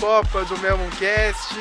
Copa 0.00 0.44
do 0.46 0.58
Melmoncast. 0.58 1.54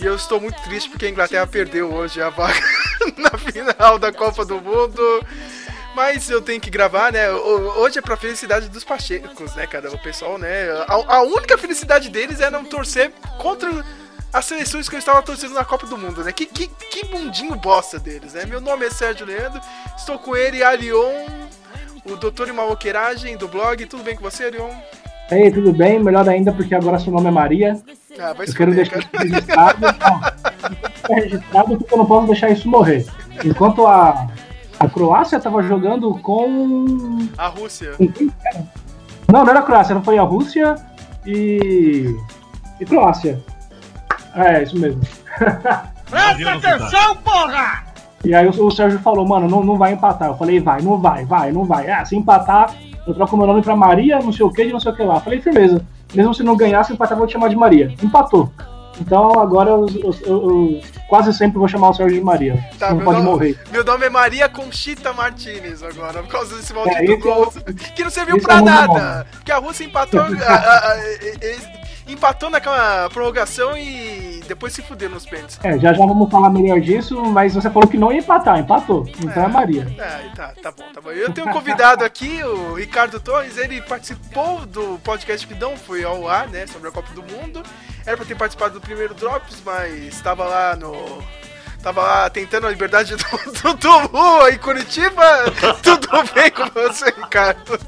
E 0.00 0.04
eu 0.04 0.16
estou 0.16 0.40
muito 0.40 0.60
triste 0.62 0.88
porque 0.88 1.04
a 1.04 1.10
Inglaterra 1.10 1.46
perdeu 1.46 1.92
hoje 1.92 2.22
a 2.22 2.30
vaga 2.30 2.58
na 3.18 3.36
final 3.36 3.98
da 3.98 4.10
Copa 4.10 4.46
do 4.46 4.58
Mundo. 4.62 5.02
Mas 5.94 6.30
eu 6.30 6.40
tenho 6.40 6.58
que 6.60 6.70
gravar, 6.70 7.12
né? 7.12 7.30
Hoje 7.30 7.98
é 7.98 8.02
pra 8.02 8.16
felicidade 8.16 8.70
dos 8.70 8.82
pachecos, 8.82 9.54
né, 9.54 9.66
cara? 9.66 9.90
O 9.92 9.98
pessoal, 9.98 10.38
né? 10.38 10.70
A, 10.88 11.16
a 11.16 11.22
única 11.22 11.58
felicidade 11.58 12.08
deles 12.08 12.40
é 12.40 12.50
não 12.50 12.64
torcer 12.64 13.12
contra 13.38 13.84
as 14.32 14.44
seleções 14.46 14.88
que 14.88 14.94
eu 14.94 14.98
estava 14.98 15.22
torcendo 15.22 15.52
na 15.52 15.64
Copa 15.66 15.86
do 15.86 15.98
Mundo, 15.98 16.24
né? 16.24 16.32
Que, 16.32 16.46
que, 16.46 16.66
que 16.66 17.06
bundinho 17.06 17.54
bosta 17.56 17.98
deles, 17.98 18.32
né? 18.32 18.46
Meu 18.46 18.60
nome 18.60 18.86
é 18.86 18.90
Sérgio 18.90 19.26
Leandro, 19.26 19.60
estou 19.96 20.18
com 20.18 20.34
ele, 20.34 20.62
Arion, 20.62 21.26
o 22.06 22.16
doutor 22.16 22.48
em 22.48 22.52
maloqueiragem 22.52 23.36
do 23.36 23.48
blog. 23.48 23.84
Tudo 23.84 24.02
bem 24.02 24.16
com 24.16 24.22
você, 24.22 24.44
Arion? 24.44 24.70
Ei, 25.30 25.50
tudo 25.50 25.72
bem? 25.72 25.98
Melhor 25.98 26.28
ainda 26.28 26.52
porque 26.52 26.74
agora 26.74 26.98
seu 26.98 27.12
nome 27.12 27.28
é 27.28 27.30
Maria. 27.30 27.80
Ah, 28.18 28.34
eu 28.38 28.54
quero 28.54 28.74
deixar 28.74 28.98
isso 28.98 29.08
registrado. 29.12 29.80
não, 31.08 31.16
registrado 31.16 31.78
porque 31.78 31.94
eu 31.94 31.98
não 31.98 32.06
posso 32.06 32.26
deixar 32.28 32.50
isso 32.50 32.68
morrer. 32.68 33.04
Enquanto 33.44 33.86
a, 33.86 34.28
a 34.78 34.88
Croácia 34.88 35.36
estava 35.36 35.62
jogando 35.62 36.14
com. 36.20 37.18
A 37.36 37.48
Rússia. 37.48 37.92
Não, 37.98 39.42
não 39.44 39.50
era 39.50 39.58
a 39.58 39.62
Croácia, 39.62 39.94
não 39.94 40.02
foi 40.02 40.16
a 40.16 40.22
Rússia 40.22 40.76
e. 41.26 42.14
e 42.80 42.84
Croácia. 42.84 43.42
É, 44.34 44.62
isso 44.62 44.78
mesmo. 44.78 45.00
Presta 46.08 46.52
atenção, 46.52 47.16
porra! 47.16 47.84
E 48.24 48.34
aí 48.34 48.46
o, 48.46 48.50
o, 48.50 48.70
Sérgio 48.70 48.98
falou, 49.00 49.26
mano, 49.26 49.48
não, 49.48 49.64
não 49.64 49.76
vai 49.76 49.92
empatar. 49.92 50.28
Eu 50.28 50.36
falei, 50.36 50.60
vai, 50.60 50.82
não 50.82 50.98
vai, 50.98 51.24
vai, 51.24 51.52
não 51.52 51.64
vai. 51.64 51.90
Ah, 51.90 52.04
se 52.04 52.16
empatar, 52.16 52.74
eu 53.06 53.14
troco 53.14 53.36
meu 53.36 53.46
nome 53.46 53.62
pra 53.62 53.76
Maria, 53.76 54.18
não 54.18 54.32
sei 54.32 54.44
o 54.44 54.50
que, 54.50 54.64
de 54.64 54.72
não 54.72 54.80
sei 54.80 54.92
o 54.92 54.96
que 54.96 55.02
lá. 55.02 55.20
Falei, 55.20 55.40
firmeza. 55.40 55.84
Mesmo 56.14 56.34
se 56.34 56.42
não 56.42 56.56
ganhar, 56.56 56.84
se 56.84 56.92
empatar, 56.92 57.14
eu 57.14 57.18
vou 57.18 57.26
te 57.26 57.32
chamar 57.32 57.48
de 57.48 57.56
Maria. 57.56 57.94
Empatou. 58.02 58.50
Então 59.00 59.38
agora 59.38 59.70
eu, 59.70 59.86
eu, 59.88 60.14
eu, 60.26 60.80
quase 61.08 61.32
sempre 61.34 61.58
vou 61.58 61.68
chamar 61.68 61.90
o 61.90 61.94
Sérgio 61.94 62.18
de 62.18 62.24
Maria. 62.24 62.58
Tá, 62.78 62.94
não 62.94 63.04
pode 63.04 63.18
nome, 63.18 63.30
morrer. 63.30 63.60
Meu 63.70 63.84
nome 63.84 64.06
é 64.06 64.10
Maria 64.10 64.48
Conchita 64.48 65.12
Martinez 65.12 65.82
agora, 65.82 66.22
por 66.22 66.30
causa 66.30 66.56
desse 66.56 66.72
maldito 66.72 67.12
é, 67.12 67.16
gol. 67.16 67.52
É, 67.66 67.72
que 67.72 68.02
não 68.02 68.10
serviu 68.10 68.40
pra 68.40 68.58
é 68.58 68.62
nada. 68.62 69.26
Que 69.44 69.52
a 69.52 69.58
Rússia 69.58 69.84
empatou. 69.84 70.20
a, 70.20 70.24
a, 70.24 70.92
a, 70.92 71.85
empatou 72.06 72.50
naquela 72.50 73.08
prorrogação 73.10 73.76
e 73.76 74.40
depois 74.46 74.72
se 74.72 74.82
fudeu 74.82 75.10
nos 75.10 75.26
pênaltis. 75.26 75.58
É, 75.62 75.78
já 75.78 75.92
já 75.92 76.06
vamos 76.06 76.30
falar 76.30 76.50
melhor 76.50 76.80
disso, 76.80 77.20
mas 77.24 77.54
você 77.54 77.70
falou 77.70 77.88
que 77.88 77.98
não 77.98 78.12
ia 78.12 78.18
empatar, 78.18 78.58
empatou. 78.58 79.06
Então 79.18 79.42
é, 79.42 79.46
é 79.46 79.48
Maria. 79.48 79.94
É, 79.98 80.30
tá, 80.34 80.52
tá 80.62 80.70
bom, 80.70 80.84
tá 80.92 81.00
bom. 81.00 81.10
Eu 81.10 81.32
tenho 81.32 81.48
um 81.48 81.52
convidado 81.52 82.04
aqui, 82.04 82.42
o 82.42 82.74
Ricardo 82.74 83.18
Torres, 83.20 83.58
ele 83.58 83.80
participou 83.82 84.64
do 84.66 84.98
podcast 85.02 85.46
que 85.46 85.54
não 85.54 85.76
foi 85.76 86.04
ao 86.04 86.28
ar, 86.28 86.48
né, 86.48 86.66
sobre 86.66 86.88
a 86.88 86.92
Copa 86.92 87.12
do 87.12 87.22
Mundo. 87.22 87.62
Era 88.04 88.16
pra 88.16 88.26
ter 88.26 88.36
participado 88.36 88.74
do 88.74 88.80
primeiro 88.80 89.14
Drops, 89.14 89.60
mas 89.64 89.92
estava 90.04 90.44
lá 90.44 90.76
no 90.76 90.92
tava 91.86 92.02
lá 92.02 92.28
tentando 92.28 92.66
a 92.66 92.70
liberdade 92.70 93.14
do, 93.14 93.22
do, 93.62 94.08
do 94.08 94.48
em 94.48 94.58
Curitiba. 94.58 95.22
Tudo 95.84 96.08
bem 96.34 96.50
com 96.50 96.68
você, 96.74 97.04
Ricardo? 97.04 97.78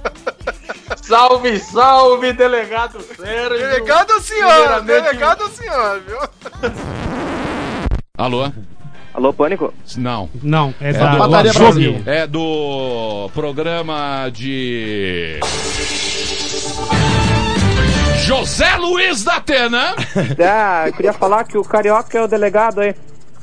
Salve, 1.03 1.59
salve, 1.59 2.33
delegado 2.33 3.01
Sérgio! 3.01 3.59
Delegado 3.59 4.21
senhor! 4.21 4.83
Delegado 4.83 5.49
senhor, 5.49 6.01
viu? 6.03 6.19
Alô? 8.17 8.53
Alô, 9.13 9.33
Pânico? 9.33 9.75
Não. 9.97 10.31
Não, 10.45 10.73
é, 10.81 10.91
é 10.91 10.93
da 10.93 11.17
do, 11.17 11.53
Brasil. 11.59 12.03
É 12.07 12.25
do 12.25 13.29
programa 13.35 14.31
de... 14.33 15.41
José 18.19 18.77
Luiz 18.77 19.25
da 19.25 19.37
Atena. 19.37 19.97
Ah, 20.39 20.85
eu 20.87 20.93
queria 20.93 21.13
falar 21.13 21.43
que 21.45 21.59
o 21.59 21.65
Carioca 21.65 22.17
é 22.17 22.23
o 22.23 22.29
delegado 22.29 22.81
aí. 22.81 22.95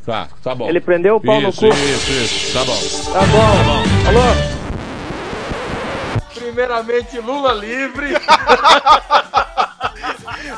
Tá, 0.05 0.27
tá 0.43 0.53
bom. 0.53 0.69
Ele 0.69 0.79
prendeu 0.79 1.15
o 1.15 1.21
pau 1.21 1.41
isso, 1.41 1.65
no 1.65 1.71
cu. 1.71 1.77
Isso, 1.77 2.11
isso, 2.11 2.53
tá 2.53 2.63
bom. 2.63 2.77
Tá 3.11 3.21
bom. 3.21 3.57
Tá 3.57 3.63
bom. 3.63 3.83
Alô? 4.09 4.21
Primeiramente, 6.35 7.19
Lula 7.19 7.53
livre. 7.53 8.13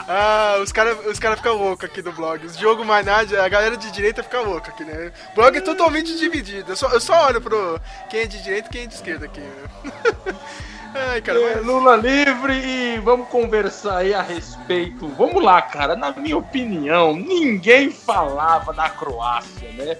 ah, 0.05 0.59
os 0.61 0.73
caras 0.73 0.97
os 1.05 1.17
cara 1.17 1.37
ficam 1.37 1.55
loucos 1.55 1.85
aqui 1.89 2.01
no 2.01 2.11
blog. 2.11 2.45
Os 2.45 2.57
Diogo 2.57 2.83
Mainad, 2.83 3.33
a 3.33 3.47
galera 3.47 3.77
de 3.77 3.89
direita 3.89 4.21
fica 4.21 4.41
louca 4.41 4.69
aqui, 4.71 4.83
né? 4.83 5.13
O 5.31 5.35
blog 5.35 5.57
é 5.57 5.61
totalmente 5.61 6.17
dividido. 6.17 6.73
Eu 6.73 6.75
só, 6.75 6.89
eu 6.89 6.99
só 6.99 7.27
olho 7.27 7.39
pro 7.39 7.79
quem 8.09 8.21
é 8.21 8.25
de 8.25 8.43
direita 8.43 8.67
e 8.67 8.71
quem 8.71 8.83
é 8.83 8.87
de 8.87 8.95
esquerda 8.95 9.25
aqui. 9.27 9.41
Ai, 10.97 11.21
cara, 11.21 11.39
mas... 11.39 11.65
Lula 11.65 11.95
livre 11.95 12.53
e 12.53 12.99
vamos 12.99 13.27
conversar 13.29 13.97
aí 13.97 14.13
a 14.13 14.21
respeito. 14.21 15.07
Vamos 15.09 15.43
lá, 15.43 15.61
cara. 15.61 15.95
Na 15.95 16.11
minha 16.11 16.37
opinião, 16.37 17.13
ninguém 17.15 17.91
falava 17.91 18.73
da 18.73 18.89
Croácia, 18.89 19.69
né? 19.73 19.97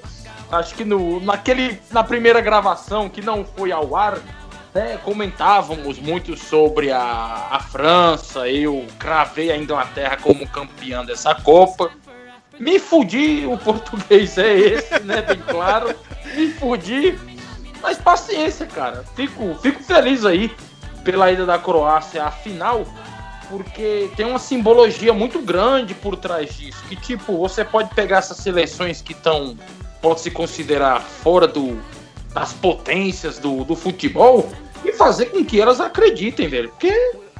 Acho 0.52 0.74
que 0.76 0.84
no, 0.84 1.20
naquele, 1.20 1.80
na 1.92 2.04
primeira 2.04 2.42
gravação 2.42 3.10
que 3.10 3.22
não 3.22 3.46
foi 3.46 3.72
ao 3.72 3.96
ar, 3.96 4.18
né, 4.74 4.98
comentávamos 5.04 6.00
muito 6.00 6.38
sobre 6.38 6.92
a, 6.92 7.48
a 7.52 7.60
França. 7.60 8.48
Eu 8.50 8.86
cravei 8.98 9.52
a 9.52 9.58
Inglaterra 9.58 10.18
como 10.18 10.48
campeã 10.48 11.06
dessa 11.06 11.36
Copa. 11.36 11.92
Me 12.60 12.80
fudi, 12.80 13.46
o 13.46 13.58
português 13.58 14.38
é 14.38 14.58
esse, 14.58 15.00
né? 15.02 15.22
Bem 15.22 15.38
claro. 15.48 15.94
Me 16.34 16.48
fudi. 16.54 17.18
Mas 17.82 18.00
paciência, 18.00 18.66
cara. 18.66 19.04
Fico, 19.16 19.54
fico 19.62 19.84
feliz 19.84 20.26
aí 20.26 20.52
pela 21.08 21.32
ida 21.32 21.46
da 21.46 21.58
Croácia 21.58 22.26
à 22.26 22.30
final, 22.30 22.86
porque 23.50 24.12
tem 24.18 24.26
uma 24.26 24.38
simbologia 24.38 25.14
muito 25.14 25.40
grande 25.40 25.94
por 25.94 26.18
trás 26.18 26.54
disso. 26.58 26.84
Que 26.90 26.98
tipo, 26.98 27.38
você 27.38 27.64
pode 27.64 27.96
pegar 27.96 28.18
essas 28.18 28.36
seleções 28.36 29.02
que 29.02 29.14
estão, 29.14 29.58
pode 30.02 30.20
se 30.20 30.30
considerar 30.30 31.00
fora 31.02 31.48
do, 31.48 31.82
das 32.34 32.52
potências 32.52 33.40
do, 33.40 33.64
do 33.64 33.74
futebol 33.74 34.52
e 34.84 34.92
fazer 34.92 35.28
com 35.28 35.46
que 35.46 35.62
elas 35.62 35.80
acreditem, 35.80 36.50
velho. 36.50 36.68
Porque 36.72 36.94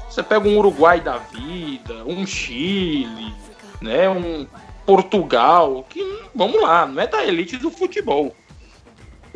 você 0.10 0.24
pega 0.24 0.48
um 0.48 0.58
Uruguai 0.58 1.02
da 1.02 1.18
vida, 1.18 2.06
um 2.06 2.26
Chile, 2.26 3.34
né, 3.82 4.08
um 4.08 4.48
Portugal, 4.86 5.86
que 5.90 6.02
vamos 6.34 6.62
lá, 6.62 6.86
não 6.86 7.02
é 7.02 7.06
da 7.06 7.26
elite 7.26 7.58
do 7.58 7.70
futebol. 7.70 8.34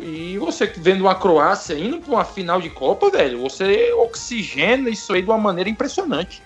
E 0.02 0.36
você 0.36 0.66
vendo 0.66 1.08
a 1.08 1.14
Croácia 1.14 1.74
indo 1.74 2.00
para 2.00 2.10
uma 2.10 2.24
final 2.24 2.60
de 2.60 2.68
Copa, 2.68 3.08
velho, 3.08 3.40
você 3.40 3.92
oxigena 3.92 4.90
isso 4.90 5.12
aí 5.12 5.22
de 5.22 5.28
uma 5.28 5.38
maneira 5.38 5.70
impressionante. 5.70 6.42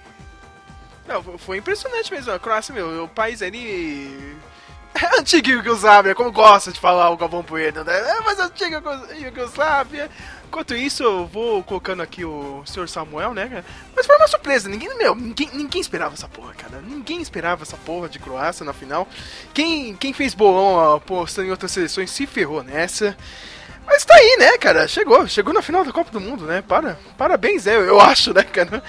Não, 1.09 1.23
foi 1.39 1.59
impressionante 1.59 2.13
mesmo. 2.13 2.33
A 2.33 2.39
Croácia, 2.39 2.75
meu, 2.75 3.05
o 3.05 3.09
país 3.09 3.41
ele. 3.41 4.37
É 4.95 5.07
antigo 5.19 5.49
Yugoslávia, 5.49 6.15
como 6.15 6.31
gosta 6.31 6.71
de 6.71 6.81
falar 6.81 7.11
o 7.11 7.17
Galvão 7.17 7.43
Bueno, 7.43 7.83
né? 7.83 7.99
É 7.99 8.21
mais 8.21 8.39
antigo 8.39 8.77
Yugoslávia. 9.15 10.11
Enquanto 10.49 10.75
isso, 10.75 11.03
eu 11.03 11.27
vou 11.27 11.63
colocando 11.63 12.03
aqui 12.03 12.25
o 12.25 12.63
Sr. 12.65 12.89
Samuel, 12.89 13.35
né, 13.35 13.65
Mas 13.95 14.07
foi 14.07 14.17
uma 14.17 14.29
surpresa, 14.29 14.69
ninguém, 14.69 14.97
meu, 14.97 15.15
ninguém, 15.15 15.51
ninguém 15.53 15.81
esperava 15.81 16.15
essa 16.15 16.29
porra, 16.29 16.55
cara. 16.55 16.81
Ninguém 16.81 17.21
esperava 17.21 17.63
essa 17.63 17.77
porra 17.77 18.09
de 18.09 18.19
Croácia 18.19 18.65
na 18.65 18.73
final. 18.73 19.09
Quem, 19.53 19.95
quem 19.97 20.13
fez 20.13 20.35
bolão 20.35 20.95
apostando 20.95 21.49
em 21.49 21.51
outras 21.51 21.73
seleções 21.73 22.11
se 22.11 22.27
ferrou 22.27 22.63
nessa. 22.63 23.17
Mas 23.87 24.05
tá 24.05 24.15
aí, 24.15 24.37
né, 24.39 24.59
cara? 24.59 24.89
Chegou, 24.89 25.27
chegou 25.29 25.55
na 25.55 25.63
final 25.63 25.85
da 25.85 25.93
Copa 25.93 26.11
do 26.11 26.21
Mundo, 26.21 26.45
né? 26.45 26.63
Para, 26.63 26.99
parabéns, 27.17 27.67
né? 27.67 27.77
Eu 27.77 28.01
acho, 28.03 28.33
né, 28.33 28.43
cara? 28.43 28.83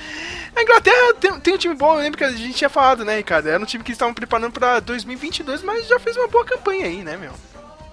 A 0.56 0.62
Inglaterra 0.62 1.14
tem, 1.20 1.40
tem 1.40 1.54
um 1.54 1.58
time 1.58 1.76
bom, 1.76 1.94
eu 1.94 2.00
lembro 2.00 2.18
que 2.18 2.24
a 2.24 2.32
gente 2.32 2.54
tinha 2.54 2.70
falado, 2.70 3.06
né, 3.06 3.18
Ricardo? 3.18 3.48
Era 3.48 3.62
um 3.62 3.66
time 3.66 3.84
que 3.84 3.92
estavam 3.92 4.14
preparando 4.14 4.52
pra 4.52 4.80
2022, 4.80 5.62
mas 5.62 5.88
já 5.88 6.00
fez 6.00 6.18
uma 6.18 6.28
boa 6.28 6.44
campanha 6.46 6.86
aí, 6.86 7.04
né, 7.04 7.16
meu? 7.16 7.32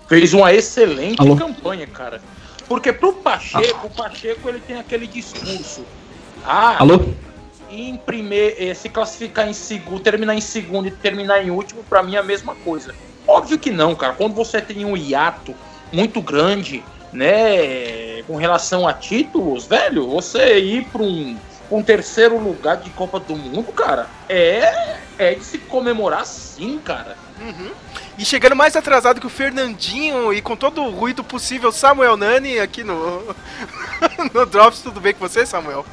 Fez 0.08 0.32
uma 0.32 0.52
excelente 0.52 1.20
Alô? 1.20 1.36
campanha, 1.36 1.86
cara. 1.86 2.22
Porque 2.68 2.92
pro 2.92 3.12
Pacheco, 3.12 3.80
ah. 3.82 3.86
o 3.86 3.90
Pacheco 3.90 4.48
ele 4.48 4.60
tem 4.60 4.78
aquele 4.78 5.06
discurso. 5.06 5.84
Ah, 6.44 6.76
Alô? 6.78 7.00
Em 7.70 7.96
primeiro, 7.96 8.56
eh, 8.58 8.74
se 8.74 8.88
classificar 8.88 9.48
em 9.48 9.52
segundo, 9.52 10.00
terminar 10.00 10.34
em 10.34 10.40
segundo 10.40 10.88
e 10.88 10.90
terminar 10.90 11.44
em 11.44 11.50
último, 11.50 11.82
para 11.84 12.02
mim 12.02 12.14
é 12.14 12.18
a 12.18 12.22
mesma 12.22 12.54
coisa. 12.54 12.94
Óbvio 13.26 13.58
que 13.58 13.70
não, 13.70 13.94
cara. 13.94 14.12
Quando 14.12 14.34
você 14.34 14.60
tem 14.60 14.84
um 14.84 14.96
hiato 14.96 15.54
muito 15.92 16.20
grande, 16.20 16.84
né, 17.12 18.22
com 18.26 18.36
relação 18.36 18.86
a 18.86 18.92
títulos, 18.92 19.66
velho, 19.66 20.08
você 20.08 20.58
ir 20.58 20.84
para 20.86 21.02
um, 21.02 21.36
um 21.70 21.82
terceiro 21.82 22.38
lugar 22.38 22.76
de 22.76 22.90
Copa 22.90 23.18
do 23.18 23.34
Mundo, 23.34 23.72
cara, 23.72 24.08
é, 24.28 24.98
é 25.18 25.34
de 25.34 25.44
se 25.44 25.58
comemorar 25.58 26.26
sim, 26.26 26.78
cara. 26.78 27.16
Uhum. 27.40 27.70
E 28.16 28.24
chegando 28.24 28.54
mais 28.54 28.76
atrasado 28.76 29.20
que 29.20 29.26
o 29.26 29.30
Fernandinho 29.30 30.32
e 30.32 30.40
com 30.40 30.56
todo 30.56 30.82
o 30.82 30.90
ruído 30.90 31.24
possível, 31.24 31.72
Samuel 31.72 32.16
Nani 32.16 32.60
aqui 32.60 32.84
no, 32.84 33.34
no 34.32 34.46
Drops. 34.46 34.82
Tudo 34.82 35.00
bem 35.00 35.12
com 35.12 35.26
você, 35.26 35.44
Samuel? 35.44 35.84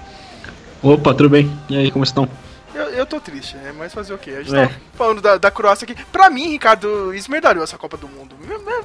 Opa, 0.84 1.14
tudo 1.14 1.30
bem. 1.30 1.52
E 1.70 1.78
aí, 1.78 1.92
como 1.92 2.04
estão? 2.04 2.30
Eu, 2.74 2.84
eu 2.90 3.06
tô 3.06 3.20
triste, 3.20 3.58
é 3.58 3.74
mas 3.74 3.94
fazer 3.94 4.14
o 4.14 4.18
quê? 4.18 4.32
A 4.32 4.44
gente 4.44 4.56
é. 4.56 4.68
tá 4.68 4.74
falando 4.94 5.22
da, 5.22 5.38
da 5.38 5.52
Croácia 5.52 5.84
aqui. 5.84 5.96
Pra 6.06 6.30
mim, 6.30 6.50
Ricardo, 6.50 7.14
esmerdalhou 7.14 7.64
essa 7.64 7.78
Copa 7.78 7.98
do 7.98 8.08
Mundo. 8.08 8.36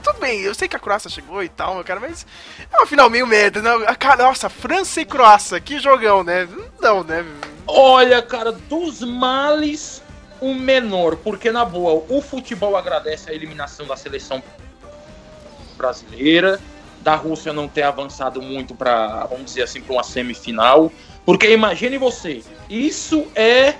Tudo 0.03 0.19
bem, 0.19 0.41
eu 0.41 0.55
sei 0.55 0.67
que 0.67 0.75
a 0.75 0.79
Croácia 0.79 1.09
chegou 1.09 1.43
e 1.43 1.49
tal, 1.49 1.83
cara, 1.85 2.01
mas 2.01 2.27
é 2.73 2.77
uma 2.77 2.87
final 2.87 3.09
meio 3.09 3.27
merda. 3.27 3.63
Né? 3.63 3.71
A, 3.71 4.17
nossa, 4.17 4.49
França 4.49 5.01
e 5.01 5.05
Croácia, 5.05 5.61
que 5.61 5.79
jogão, 5.79 6.25
né? 6.25 6.49
Não, 6.81 7.05
né? 7.05 7.25
Olha, 7.67 8.21
cara, 8.23 8.51
dos 8.51 9.03
males, 9.03 10.03
o 10.41 10.55
menor, 10.55 11.17
porque 11.17 11.51
na 11.51 11.65
boa, 11.65 12.05
o 12.09 12.21
futebol 12.21 12.77
agradece 12.77 13.31
a 13.31 13.35
eliminação 13.35 13.87
da 13.87 13.97
seleção 13.97 14.43
brasileira, 15.77 16.61
da 17.01 17.15
Rússia 17.15 17.53
não 17.53 17.69
ter 17.69 17.83
avançado 17.83 18.43
muito 18.43 18.75
para, 18.75 19.25
vamos 19.27 19.47
dizer 19.47 19.63
assim, 19.63 19.81
para 19.81 19.93
uma 19.93 20.03
semifinal. 20.03 20.91
Porque 21.25 21.51
imagine 21.51 21.99
você, 21.99 22.43
isso 22.69 23.27
é 23.35 23.75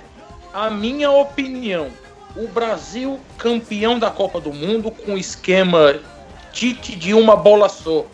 a 0.53 0.69
minha 0.69 1.11
opinião. 1.11 1.89
O 2.35 2.47
Brasil 2.47 3.19
campeão 3.37 3.97
da 3.97 4.11
Copa 4.11 4.39
do 4.39 4.53
Mundo 4.53 4.91
com 4.91 5.17
esquema 5.17 5.99
Tite 6.51 6.95
de 6.95 7.13
uma 7.13 7.35
bola 7.35 7.69
só. 7.69 8.05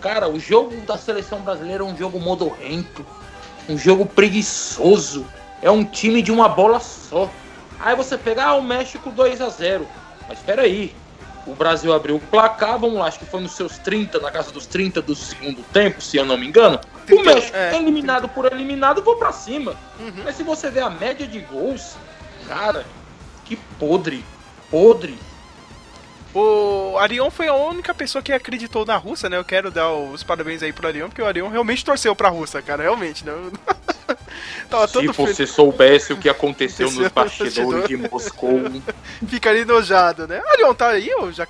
Cara, 0.00 0.28
o 0.28 0.38
jogo 0.38 0.76
da 0.82 0.96
seleção 0.96 1.40
brasileira 1.40 1.82
é 1.82 1.86
um 1.86 1.96
jogo 1.96 2.20
modorrento, 2.20 3.04
um 3.68 3.76
jogo 3.76 4.06
preguiçoso. 4.06 5.26
É 5.62 5.70
um 5.70 5.84
time 5.84 6.22
de 6.22 6.30
uma 6.30 6.48
bola 6.48 6.80
só. 6.80 7.30
Aí 7.80 7.94
você 7.94 8.16
pega 8.16 8.44
ah, 8.44 8.54
o 8.54 8.62
México 8.62 9.10
2 9.10 9.40
a 9.40 9.48
0 9.48 9.86
Mas 10.28 10.38
espera 10.38 10.62
aí, 10.62 10.94
o 11.46 11.54
Brasil 11.54 11.92
abriu 11.92 12.16
o 12.16 12.20
placar, 12.20 12.78
vamos 12.78 12.98
lá, 12.98 13.06
acho 13.06 13.18
que 13.18 13.24
foi 13.24 13.40
nos 13.40 13.52
seus 13.52 13.78
30, 13.78 14.18
na 14.20 14.30
casa 14.30 14.52
dos 14.52 14.66
30 14.66 15.00
do 15.00 15.14
segundo 15.14 15.62
tempo, 15.72 16.00
se 16.02 16.16
eu 16.16 16.24
não 16.24 16.36
me 16.36 16.46
engano. 16.46 16.78
O 17.10 17.22
México, 17.22 17.56
é, 17.56 17.74
eliminado 17.76 18.28
por 18.28 18.44
eliminado, 18.52 19.02
vou 19.02 19.16
para 19.16 19.32
cima. 19.32 19.74
Uhum. 19.98 20.22
Mas 20.24 20.36
se 20.36 20.42
você 20.42 20.70
vê 20.70 20.80
a 20.80 20.90
média 20.90 21.26
de 21.26 21.40
gols, 21.40 21.96
cara, 22.46 22.84
que 23.44 23.56
podre, 23.78 24.22
podre. 24.70 25.18
O 26.34 26.96
Arion 26.98 27.30
foi 27.30 27.48
a 27.48 27.54
única 27.54 27.94
pessoa 27.94 28.22
que 28.22 28.32
acreditou 28.32 28.84
na 28.84 28.96
Rússia, 28.96 29.28
né? 29.28 29.36
Eu 29.38 29.44
quero 29.44 29.70
dar 29.70 29.92
os 29.92 30.22
parabéns 30.22 30.62
aí 30.62 30.72
pro 30.72 30.86
Arion, 30.86 31.08
porque 31.08 31.22
o 31.22 31.26
Arion 31.26 31.48
realmente 31.48 31.84
torceu 31.84 32.14
pra 32.14 32.28
Rússia, 32.28 32.60
cara, 32.60 32.82
realmente, 32.82 33.24
né? 33.24 33.32
Tava 34.68 34.86
Se 34.86 35.06
você 35.06 35.34
feliz. 35.34 35.50
soubesse 35.50 36.12
o 36.12 36.16
que 36.18 36.28
aconteceu 36.28 36.90
nos 36.92 37.08
bastidores 37.08 37.88
de 37.88 37.96
Moscou. 37.96 38.60
Ficaria 39.26 39.62
enojado, 39.62 40.26
né? 40.26 40.42
Arion, 40.52 40.74
tá 40.74 40.88
aí 40.88 41.10
ou 41.14 41.32
já 41.32 41.46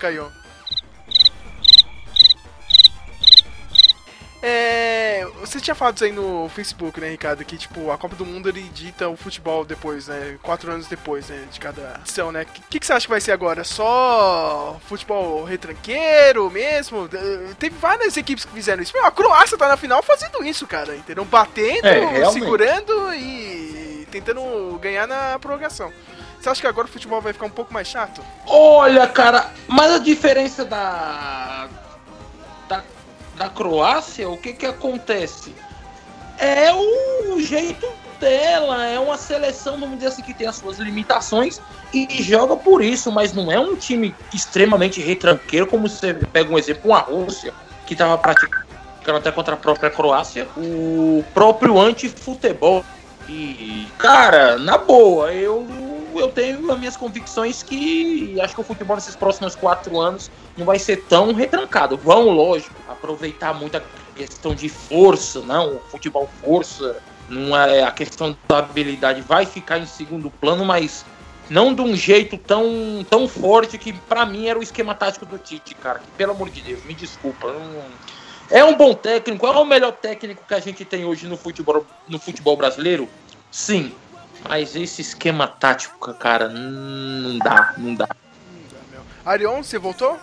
É, 4.41 5.27
você 5.41 5.61
tinha 5.61 5.75
falado 5.75 5.97
isso 5.97 6.05
aí 6.05 6.13
no 6.13 6.49
Facebook, 6.49 7.01
né, 7.01 7.11
Ricardo? 7.11 7.45
Que 7.45 7.57
tipo, 7.57 7.91
a 7.91 7.99
Copa 7.99 8.15
do 8.15 8.25
Mundo 8.25 8.49
ele 8.49 8.63
dita 8.63 9.09
o 9.09 9.17
futebol 9.17 9.65
depois, 9.65 10.07
né? 10.07 10.39
Quatro 10.43 10.71
anos 10.71 10.87
depois, 10.87 11.29
né? 11.29 11.45
De 11.51 11.59
cada 11.59 12.01
ação, 12.05 12.31
né? 12.31 12.43
O 12.43 12.47
que, 12.71 12.79
que, 12.79 12.87
você 12.87 12.93
acha 12.93 13.07
que 13.07 13.11
vai 13.11 13.21
ser 13.21 13.33
agora? 13.33 13.65
Só 13.65 14.79
futebol 14.87 15.45
retranqueiro 15.45 16.51
mesmo? 16.51 17.09
Teve 17.59 17.77
várias 17.79 18.17
equipes 18.17 18.45
que 18.45 18.53
fizeram 18.53 18.83
isso. 18.83 18.93
Meu, 18.95 19.05
a 19.05 19.11
Croácia 19.11 19.59
tá 19.59 19.69
na 19.69 19.77
final 19.77 20.03
fazendo 20.03 20.45
isso, 20.45 20.67
cara. 20.67 20.95
Entendeu? 20.95 21.25
Batendo, 21.25 21.87
é, 21.87 22.31
segurando 22.31 23.13
e 23.15 24.07
tentando 24.11 24.79
ganhar 24.81 25.07
na 25.07 25.39
prorrogação. 25.39 25.93
Você 26.41 26.49
acha 26.49 26.61
que 26.61 26.67
agora 26.67 26.87
o 26.87 26.91
futebol 26.91 27.21
vai 27.21 27.33
ficar 27.33 27.47
um 27.47 27.51
pouco 27.51 27.75
mais 27.75 27.89
chato? 27.89 28.23
Olha, 28.47 29.07
cara, 29.09 29.51
mas 29.67 29.91
a 29.91 29.99
diferença 29.99 30.65
da 30.65 31.69
da 33.39 33.49
Croácia, 33.49 34.29
o 34.29 34.37
que 34.37 34.53
que 34.53 34.67
acontece? 34.67 35.55
É 36.39 36.73
o 36.73 37.41
jeito 37.41 37.87
dela, 38.21 38.85
é 38.85 38.99
uma 38.99 39.17
seleção, 39.17 39.79
vamos 39.79 39.97
dizer 39.97 40.09
assim, 40.09 40.23
que 40.23 40.35
tem 40.35 40.47
as 40.47 40.57
suas 40.57 40.79
limitações 40.79 41.61
e 41.95 42.23
joga 42.23 42.57
por 42.57 42.83
isso, 42.83 43.11
mas 43.13 43.33
não 43.33 43.51
é 43.51 43.59
um 43.59 43.77
time 43.77 44.15
extremamente 44.35 45.01
retranqueiro, 45.01 45.67
como 45.67 45.89
você 45.89 46.13
pega 46.15 46.53
um 46.53 46.59
exemplo, 46.59 46.91
uma 46.91 46.99
Rússia, 46.99 47.55
que 47.87 47.95
estava 47.95 48.19
praticando 48.19 48.67
até 49.17 49.33
contra 49.33 49.55
a 49.55 49.57
própria 49.57 49.89
Croácia, 49.89 50.47
o 50.57 51.25
próprio 51.33 51.81
anti-futebol. 51.81 52.85
E, 53.29 53.87
cara, 53.99 54.59
na 54.59 54.79
boa, 54.79 55.33
eu 55.33 55.67
eu 56.21 56.29
tenho 56.29 56.71
as 56.71 56.79
minhas 56.79 56.97
convicções 56.97 57.63
que 57.63 58.41
acho 58.41 58.55
que 58.55 58.61
o 58.61 58.65
futebol 58.65 58.97
nesses 58.97 59.17
próximos 59.17 59.55
quatro 59.55 60.01
anos 60.01 60.31
não 60.57 60.67
vai 60.67 60.79
ser 60.79 61.05
tão 61.05 61.33
retrancado. 61.33 61.97
Vão, 61.97 62.31
lógico, 62.31 62.75
aproveitar 62.89 63.55
muito 63.55 63.77
a 63.77 63.83
questão 64.17 64.55
de 64.55 64.69
força, 64.69 65.41
não, 65.41 65.77
o 65.77 65.81
futebol 65.81 66.29
força, 66.43 66.97
não 67.29 67.57
é 67.57 67.83
a 67.83 67.91
questão 67.91 68.37
da 68.49 68.59
habilidade 68.59 69.21
vai 69.21 69.47
ficar 69.47 69.79
em 69.79 69.87
segundo 69.87 70.31
plano, 70.31 70.65
mas 70.65 71.05
não 71.51 71.75
de 71.75 71.81
um 71.81 71.95
jeito 71.95 72.37
tão, 72.37 73.05
tão 73.09 73.29
forte 73.29 73.79
que 73.79 73.93
para 73.93 74.27
mim 74.27 74.47
era 74.47 74.59
o 74.59 74.63
esquema 74.63 74.95
tático 74.95 75.25
do 75.25 75.39
Tite, 75.39 75.75
cara. 75.75 75.99
Que, 75.99 76.11
pelo 76.17 76.33
amor 76.33 76.51
de 76.51 76.61
Deus, 76.61 76.85
me 76.85 76.95
desculpa. 76.95 77.53
Não... 77.53 77.85
É 78.51 78.65
um 78.65 78.77
bom 78.77 78.95
técnico, 78.95 79.47
é 79.47 79.51
o 79.51 79.65
melhor 79.65 79.93
técnico 79.93 80.43
que 80.47 80.55
a 80.55 80.61
gente 80.61 80.85
tem 80.85 81.05
hoje 81.05 81.27
no 81.27 81.37
futebol, 81.37 81.85
no 82.09 82.19
futebol 82.19 82.57
brasileiro? 82.57 83.09
Sim, 83.51 83.93
mas 84.47 84.77
esse 84.77 85.01
esquema 85.03 85.47
tático, 85.47 86.13
cara, 86.15 86.49
não 86.49 87.39
dá, 87.39 87.75
não 87.79 87.95
dá. 87.95 88.09
Arion, 89.25 89.63
você 89.63 89.79
voltou? 89.79 90.19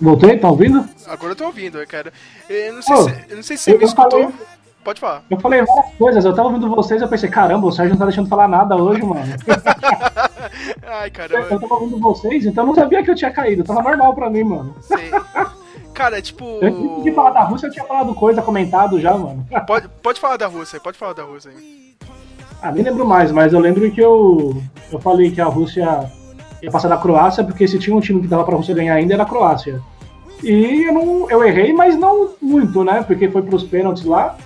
Voltei, 0.00 0.38
tá 0.38 0.50
ouvindo? 0.50 0.88
Agora 1.06 1.32
eu 1.32 1.36
tô 1.36 1.46
ouvindo, 1.46 1.86
cara. 1.86 2.12
Eu 2.48 2.74
não 2.74 2.82
sei, 2.82 2.94
oh, 2.94 3.02
se, 3.04 3.24
eu 3.28 3.36
não 3.36 3.42
sei 3.42 3.56
se 3.56 3.62
você 3.64 3.78
me 3.78 3.84
escutou. 3.84 4.30
Falei, 4.30 4.34
Pode 4.84 5.00
falar. 5.00 5.24
Eu 5.30 5.40
falei 5.40 5.62
várias 5.62 5.94
coisas, 5.94 6.24
eu 6.26 6.34
tava 6.34 6.48
ouvindo 6.48 6.68
vocês 6.68 7.00
eu 7.00 7.08
pensei, 7.08 7.30
caramba, 7.30 7.66
o 7.66 7.72
Sérgio 7.72 7.92
não 7.94 7.98
tá 7.98 8.04
deixando 8.04 8.28
falar 8.28 8.46
nada 8.46 8.76
hoje, 8.76 9.02
mano. 9.02 9.24
Ai, 10.86 11.10
caramba. 11.10 11.46
Eu 11.50 11.58
tava 11.58 11.74
ouvindo 11.74 11.98
vocês, 11.98 12.44
então 12.44 12.64
eu 12.64 12.68
não 12.68 12.74
sabia 12.74 13.02
que 13.02 13.10
eu 13.10 13.14
tinha 13.14 13.30
caído. 13.30 13.64
Tava 13.64 13.82
normal 13.82 14.14
pra 14.14 14.28
mim, 14.28 14.44
mano. 14.44 14.76
Sei. 14.82 15.10
Cara, 15.94 16.20
tipo. 16.20 16.60
Antes 16.62 17.02
de 17.02 17.12
falar 17.12 17.30
da 17.30 17.44
Rússia, 17.44 17.68
eu 17.68 17.70
tinha 17.70 17.84
falado 17.86 18.14
coisa, 18.14 18.42
comentado 18.42 19.00
já, 19.00 19.16
mano. 19.16 19.46
Pode, 19.66 19.88
pode 20.02 20.20
falar 20.20 20.36
da 20.36 20.46
Rússia, 20.46 20.78
pode 20.78 20.98
falar 20.98 21.14
da 21.14 21.22
Rússia 21.22 21.50
aí. 21.50 21.83
Ah, 22.62 22.72
nem 22.72 22.84
lembro 22.84 23.06
mais, 23.06 23.30
mas 23.30 23.52
eu 23.52 23.60
lembro 23.60 23.90
que 23.90 24.00
eu, 24.00 24.62
eu 24.90 24.98
falei 24.98 25.30
que 25.30 25.40
a 25.40 25.46
Rússia 25.46 26.10
ia 26.62 26.70
passar 26.70 26.88
da 26.88 26.96
Croácia, 26.96 27.44
porque 27.44 27.68
se 27.68 27.78
tinha 27.78 27.94
um 27.94 28.00
time 28.00 28.22
que 28.22 28.26
dava 28.26 28.44
pra 28.44 28.56
Rússia 28.56 28.74
ganhar 28.74 28.94
ainda 28.94 29.14
era 29.14 29.22
a 29.22 29.26
Croácia. 29.26 29.80
E 30.42 30.84
eu, 30.84 30.92
não, 30.92 31.30
eu 31.30 31.44
errei, 31.44 31.72
mas 31.72 31.96
não 31.96 32.30
muito, 32.40 32.84
né? 32.84 33.02
Porque 33.02 33.28
foi 33.28 33.42
pros 33.42 33.64
pênaltis 33.64 34.04
lá. 34.04 34.36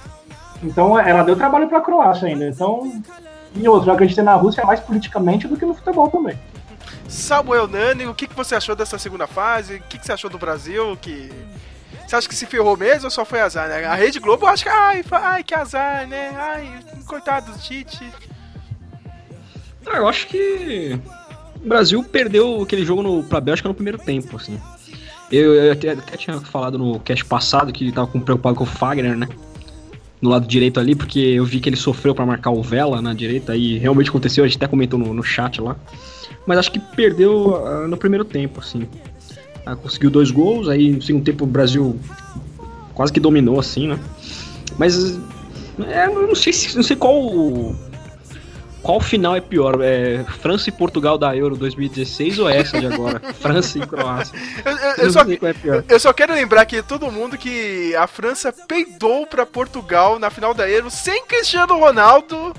Então 0.63 0.99
ela 0.99 1.23
deu 1.23 1.37
trabalho 1.37 1.69
pra 1.69 1.81
Croácia 1.81 2.29
ainda. 2.29 2.47
Então. 2.49 2.93
E 3.55 3.69
outro, 3.69 3.89
eu 3.89 3.95
acreditei 3.95 4.23
na 4.23 4.35
Rússia 4.35 4.65
mais 4.65 4.81
politicamente 4.81 5.49
do 5.49 5.57
que 5.57 5.65
no 5.65 5.75
futebol 5.75 6.09
também. 6.09 6.39
Samuel 7.09 7.67
Nani, 7.67 8.07
o 8.07 8.15
que, 8.15 8.27
que 8.27 8.37
você 8.37 8.55
achou 8.55 8.77
dessa 8.77 8.99
segunda 8.99 9.27
fase? 9.27 9.77
O 9.77 9.83
que, 9.89 9.99
que 9.99 10.05
você 10.05 10.13
achou 10.13 10.29
do 10.29 10.39
Brasil? 10.39 10.97
Que 11.01 11.31
você 12.09 12.17
acha 12.17 12.29
que 12.29 12.35
se 12.35 12.47
ferrou 12.47 12.75
mesmo 12.75 13.05
ou 13.05 13.11
só 13.11 13.23
foi 13.23 13.41
azar, 13.41 13.69
né? 13.69 13.85
A 13.85 13.95
Rede 13.95 14.19
Globo 14.19 14.47
acho 14.47 14.63
que, 14.63 14.71
ai, 14.71 15.05
ai, 15.11 15.45
que 15.45 15.55
azar, 15.55 16.07
né? 16.09 16.31
Ai, 16.35 16.81
coitado 17.07 17.53
do 17.53 17.59
Tite. 17.59 18.11
Ah, 19.87 19.99
eu 19.99 20.09
acho 20.09 20.27
que 20.27 20.99
o 21.63 21.69
Brasil 21.69 22.03
perdeu 22.03 22.63
aquele 22.63 22.83
jogo 22.83 23.03
no, 23.03 23.23
pra 23.23 23.43
Bélgica 23.43 23.69
no 23.69 23.75
primeiro 23.75 23.99
tempo, 23.99 24.37
assim. 24.37 24.59
Eu, 25.31 25.55
eu 25.55 25.73
até, 25.73 25.91
até, 25.91 26.17
tinha 26.17 26.41
falado 26.41 26.79
no 26.79 26.99
cast 27.01 27.27
passado 27.27 27.71
que 27.75 27.93
tava 27.93 28.07
preocupado 28.07 28.57
com 28.57 28.65
o 28.65 28.67
Fagner, 28.67 29.15
né? 29.15 29.29
No 30.19 30.31
lado 30.31 30.47
direito 30.47 30.81
ali, 30.81 30.95
porque 30.95 31.19
eu 31.19 31.45
vi 31.45 31.61
que 31.61 31.69
ele 31.69 31.77
sofreu 31.77 32.15
para 32.15 32.25
marcar 32.25 32.51
o 32.51 32.63
Vela 32.63 33.03
na 33.03 33.13
direita 33.13 33.55
e 33.55 33.77
realmente 33.77 34.09
aconteceu, 34.09 34.45
a 34.45 34.47
gente 34.47 34.57
até 34.57 34.67
comentou 34.67 34.99
no, 34.99 35.13
no 35.13 35.23
chat 35.23 35.61
lá. 35.61 35.77
Mas 36.47 36.57
acho 36.57 36.73
que 36.73 36.79
perdeu 36.79 37.49
uh, 37.49 37.87
no 37.87 37.99
primeiro 37.99 38.25
tempo, 38.25 38.61
assim. 38.61 38.89
Ah, 39.69 39.77
conseguiu 39.77 40.09
dois 40.09 40.31
gols, 40.31 40.67
aí 40.67 40.93
no 40.93 41.03
segundo 41.03 41.25
tempo 41.25 41.45
o 41.45 41.47
Brasil 41.47 42.01
quase 42.95 43.13
que 43.13 43.21
dominou 43.21 43.61
assim, 43.61 43.87
né? 43.87 43.99
Mas 44.79 45.21
é, 45.87 46.09
não 46.09 46.35
sei 46.35 46.55
se 46.55 46.75
não 46.75 46.83
sei 46.83 46.97
qual 46.97 47.77
qual 48.81 48.99
final 48.99 49.37
é 49.37 49.43
pior, 49.43 49.79
é 49.83 50.25
França 50.41 50.71
e 50.71 50.73
Portugal 50.73 51.19
da 51.19 51.37
Euro 51.37 51.55
2016 51.55 52.39
ou 52.39 52.49
essa 52.49 52.81
de 52.81 52.87
agora? 52.87 53.21
França 53.39 53.77
e 53.77 53.87
Croácia. 53.87 54.41
Eu, 54.65 54.73
eu, 54.73 54.95
eu, 55.05 55.13
só, 55.13 55.21
é 55.21 55.85
eu, 55.87 56.01
só, 56.01 56.13
quero 56.15 56.33
lembrar 56.33 56.65
que 56.65 56.83
todo 56.83 57.13
mundo 57.13 57.37
que 57.37 57.95
a 57.95 58.07
França 58.07 58.51
peidou 58.67 59.27
para 59.27 59.45
Portugal 59.45 60.19
na 60.19 60.31
final 60.31 60.55
da 60.55 60.67
Euro 60.67 60.91
sem 60.91 61.27
Cristiano 61.27 61.79
Ronaldo 61.79 62.55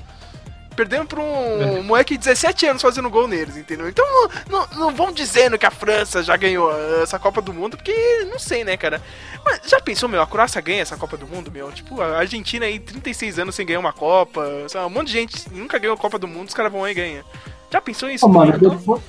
perdendo 0.79 1.07
pra 1.07 1.21
um, 1.21 1.83
moleque 1.83 2.17
de 2.17 2.24
17 2.24 2.67
anos 2.67 2.81
fazendo 2.81 3.09
gol 3.09 3.27
neles, 3.27 3.57
entendeu? 3.57 3.89
Então 3.89 4.05
não, 4.05 4.29
não, 4.50 4.67
não, 4.77 4.95
vão 4.95 5.12
dizendo 5.12 5.57
que 5.57 5.65
a 5.65 5.71
França 5.71 6.24
já 6.24 6.38
ganhou 6.38 6.71
essa 7.03 7.19
Copa 7.19 7.41
do 7.41 7.53
Mundo, 7.53 7.75
porque 7.75 7.93
não 8.31 8.39
sei, 8.39 8.63
né, 8.63 8.77
cara? 8.77 9.01
Mas 9.43 9.59
já 9.65 9.81
pensou, 9.81 10.07
meu, 10.07 10.21
a 10.21 10.27
Croácia 10.27 10.62
ganha 10.62 10.81
essa 10.81 10.95
Copa 10.95 11.17
do 11.17 11.27
Mundo, 11.27 11.51
meu? 11.51 11.69
Tipo, 11.74 12.01
a 12.01 12.19
Argentina 12.19 12.65
aí, 12.65 12.79
36 12.79 13.39
anos 13.39 13.55
sem 13.55 13.65
ganhar 13.65 13.81
uma 13.81 13.91
Copa, 13.91 14.41
sabe? 14.69 14.86
um 14.86 14.89
monte 14.89 15.07
de 15.07 15.13
gente 15.13 15.51
nunca 15.51 15.77
ganhou 15.77 15.95
a 15.95 16.00
Copa 16.00 16.17
do 16.17 16.29
Mundo, 16.29 16.48
os 16.48 16.53
caras 16.53 16.71
vão 16.71 16.86
aí 16.86 16.93
e 16.93 16.95
ganham. 16.95 17.25
Já 17.69 17.81
pensou 17.81 18.09
isso? 18.09 18.25
Oh, 18.25 18.29
mano, 18.29 18.57
depois, 18.57 19.01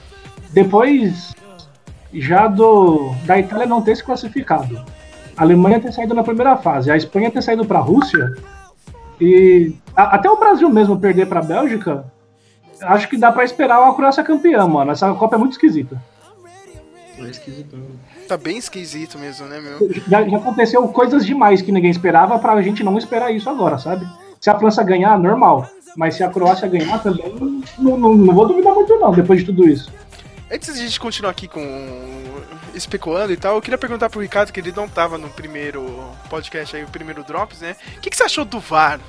depois 0.51 1.33
já 2.13 2.49
do 2.49 3.15
da 3.27 3.39
Itália 3.39 3.67
não 3.67 3.81
ter 3.81 3.97
se 3.97 4.03
classificado, 4.03 4.85
a 5.37 5.43
Alemanha 5.43 5.79
ter 5.79 5.93
saído 5.93 6.15
na 6.15 6.25
primeira 6.25 6.57
fase, 6.57 6.91
a 6.91 6.97
Espanha 6.97 7.31
ter 7.31 7.43
saído 7.43 7.65
pra 7.65 7.79
Rússia 7.79 8.35
e 9.21 9.75
a, 9.95 10.17
até 10.17 10.31
o 10.31 10.39
Brasil 10.39 10.69
mesmo 10.71 10.99
perder 10.99 11.27
pra 11.27 11.43
Bélgica, 11.43 12.05
acho 12.83 13.09
que 13.09 13.19
dá 13.19 13.31
pra 13.31 13.45
esperar 13.45 13.87
a 13.87 13.95
Croácia 13.95 14.25
campeã, 14.25 14.67
mano. 14.67 14.93
Essa 14.93 15.13
Copa 15.15 15.37
é 15.37 15.39
muito 15.39 15.53
esquisita. 15.53 16.03
É 17.19 17.25
esquisito. 17.25 17.77
Tá 18.27 18.37
bem 18.37 18.57
esquisito 18.57 19.19
mesmo, 19.19 19.47
né, 19.47 19.61
meu? 19.61 19.91
Já, 20.09 20.27
já 20.27 20.37
aconteceu 20.39 20.87
coisas 20.89 21.27
demais 21.27 21.61
que 21.61 21.73
ninguém 21.73 21.91
esperava 21.91 22.39
pra 22.39 22.63
gente 22.63 22.83
não 22.83 22.97
esperar 22.97 23.31
isso 23.31 23.51
agora, 23.51 23.77
sabe? 23.77 24.07
Se 24.41 24.49
a 24.49 24.59
França 24.59 24.83
ganhar, 24.83 25.19
normal. 25.19 25.69
Mas 25.97 26.15
se 26.15 26.23
a 26.23 26.31
Croácia 26.31 26.69
ganhar 26.69 27.03
também, 27.03 27.63
não, 27.79 27.99
não, 27.99 28.15
não 28.15 28.35
vou 28.35 28.47
duvidar 28.47 28.75
muito 28.75 28.97
não, 28.97 29.11
depois 29.11 29.41
de 29.41 29.47
tudo 29.47 29.69
isso. 29.69 29.93
Antes 30.51 30.75
de 30.75 30.81
a 30.81 30.85
gente 30.85 30.99
continuar 30.99 31.31
aqui 31.31 31.47
com 31.47 31.61
especulando 32.75 33.33
e 33.33 33.37
tal, 33.37 33.55
eu 33.55 33.63
queria 33.63 33.79
perguntar 33.79 34.11
pro 34.11 34.21
Ricardo, 34.21 34.53
que 34.53 34.59
ele 34.59 34.73
não 34.73 34.89
tava 34.89 35.17
no 35.17 35.29
primeiro 35.31 36.11
podcast 36.29 36.75
aí, 36.75 36.83
o 36.83 36.89
primeiro 36.89 37.23
Drops, 37.23 37.61
né? 37.61 37.77
O 37.97 38.01
que, 38.01 38.11
que 38.11 38.17
você 38.17 38.25
achou 38.25 38.45
do 38.45 38.59
VAR 38.59 39.01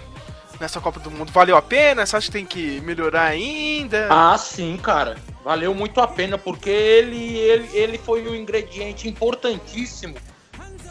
nessa 0.59 0.79
Copa 0.79 0.99
do 0.99 1.09
Mundo? 1.09 1.31
Valeu 1.31 1.57
a 1.57 1.61
pena? 1.61 2.05
Você 2.05 2.15
acha 2.15 2.27
que 2.27 2.31
tem 2.31 2.45
que 2.45 2.79
melhorar 2.81 3.23
ainda? 3.23 4.07
Ah, 4.11 4.37
sim, 4.37 4.77
cara. 4.77 5.17
Valeu 5.43 5.73
muito 5.73 5.99
a 5.99 6.07
pena, 6.07 6.37
porque 6.37 6.69
ele, 6.69 7.37
ele, 7.37 7.69
ele 7.73 7.97
foi 7.97 8.27
um 8.27 8.35
ingrediente 8.35 9.09
importantíssimo 9.09 10.15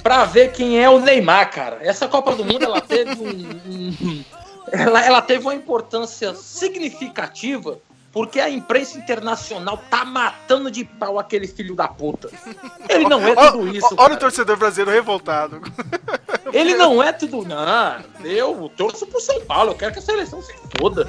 para 0.02 0.24
ver 0.24 0.50
quem 0.50 0.82
é 0.82 0.90
o 0.90 0.98
Neymar, 0.98 1.52
cara. 1.52 1.78
Essa 1.80 2.08
Copa 2.08 2.34
do 2.34 2.44
Mundo, 2.44 2.64
ela 2.64 2.80
teve 2.80 3.12
um, 3.12 3.28
um 3.28 4.24
ela, 4.72 5.04
ela 5.04 5.22
teve 5.22 5.44
uma 5.44 5.54
importância 5.54 6.34
significativa 6.34 7.78
porque 8.12 8.40
a 8.40 8.50
imprensa 8.50 8.98
internacional 8.98 9.82
tá 9.88 10.04
matando 10.04 10.70
de 10.70 10.84
pau 10.84 11.18
aquele 11.18 11.46
filho 11.46 11.74
da 11.76 11.86
puta. 11.86 12.28
Ele 12.88 13.08
não 13.08 13.20
é 13.26 13.34
tudo 13.34 13.68
isso. 13.68 13.94
Olha 13.96 14.14
o 14.14 14.18
torcedor 14.18 14.56
brasileiro 14.56 14.90
revoltado. 14.90 15.60
Ele 16.52 16.74
não 16.74 17.02
é 17.02 17.12
tudo. 17.12 17.44
Não, 17.44 18.02
eu 18.24 18.70
torço 18.76 19.06
pro 19.06 19.20
São 19.20 19.40
Paulo, 19.42 19.70
eu 19.70 19.76
quero 19.76 19.92
que 19.92 20.00
a 20.00 20.02
seleção 20.02 20.42
se 20.42 20.52
foda. 20.76 21.06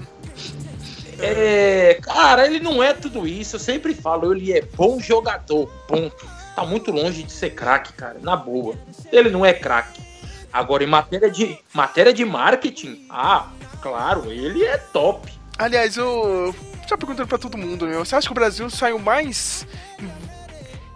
é, 1.20 1.98
cara, 2.02 2.46
ele 2.46 2.60
não 2.60 2.82
é 2.82 2.94
tudo 2.94 3.26
isso. 3.26 3.56
Eu 3.56 3.60
sempre 3.60 3.94
falo, 3.94 4.32
ele 4.34 4.52
é 4.52 4.62
bom 4.62 4.98
jogador. 4.98 5.66
Ponto. 5.86 6.26
Tá 6.56 6.64
muito 6.64 6.90
longe 6.90 7.22
de 7.22 7.32
ser 7.32 7.50
craque, 7.50 7.92
cara. 7.92 8.18
Na 8.22 8.36
boa. 8.36 8.76
Ele 9.12 9.28
não 9.28 9.44
é 9.44 9.52
craque. 9.52 10.00
Agora, 10.54 10.84
em 10.84 10.86
matéria 10.86 11.28
de, 11.28 11.58
matéria 11.72 12.12
de 12.12 12.24
marketing, 12.24 13.04
ah, 13.10 13.48
claro, 13.82 14.30
ele 14.30 14.62
é 14.62 14.76
top. 14.78 15.28
Aliás, 15.58 15.96
eu 15.96 16.54
já 16.88 16.96
perguntando 16.96 17.26
para 17.26 17.38
todo 17.38 17.58
mundo, 17.58 17.88
meu, 17.88 18.04
você 18.04 18.14
acha 18.14 18.28
que 18.28 18.32
o 18.32 18.36
Brasil 18.36 18.70
saiu 18.70 18.96
mais 19.00 19.66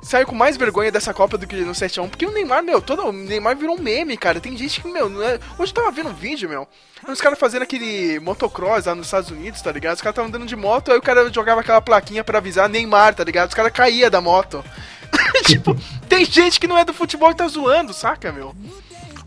saiu 0.01 0.29
com 0.29 0.35
mais 0.35 0.57
vergonha 0.57 0.93
dessa 0.93 1.13
Copa 1.13 1.37
do 1.37 1.47
que 1.47 1.57
no 1.57 1.73
7x1, 1.73 2.09
porque 2.09 2.25
o 2.25 2.31
Neymar, 2.31 2.63
meu, 2.63 2.81
todo 2.81 3.09
o 3.09 3.13
Neymar 3.13 3.57
virou 3.57 3.77
um 3.77 3.83
meme, 3.83 4.17
cara. 4.17 4.41
Tem 4.41 4.57
gente 4.57 4.81
que, 4.81 4.89
meu, 4.89 5.23
é... 5.23 5.41
hoje 5.59 5.73
eu 5.73 5.75
tava 5.75 5.91
vendo 5.91 6.11
um 6.11 6.15
vídeo, 6.15 6.49
meu, 6.49 6.67
os 7.07 7.21
caras 7.21 7.39
fazendo 7.39 7.63
aquele 7.63 8.21
motocross 8.21 8.87
lá 8.87 8.95
nos 8.95 9.09
Estados 9.09 9.31
Unidos, 9.31 9.61
tá 9.61 9.73
ligado? 9.73 9.97
Os 9.97 10.01
caras 10.01 10.13
estavam 10.13 10.29
andando 10.29 10.47
de 10.47 10.57
moto, 10.57 10.93
aí 10.93 10.99
o 10.99 11.03
cara 11.03 11.31
jogava 11.33 11.63
aquela 11.63 11.83
plaquinha 11.83 12.23
para 12.23 12.39
avisar 12.39 12.69
Neymar, 12.69 13.17
tá 13.17 13.25
ligado? 13.25 13.49
Os 13.49 13.55
caras 13.55 13.73
caía 13.73 14.09
da 14.09 14.21
moto. 14.21 14.65
tipo, 15.45 15.77
tem 16.09 16.25
gente 16.25 16.61
que 16.61 16.69
não 16.69 16.79
é 16.79 16.85
do 16.85 16.95
futebol 16.95 17.31
e 17.33 17.35
tá 17.35 17.49
zoando, 17.49 17.93
saca, 17.93 18.33
meu? 18.33 18.55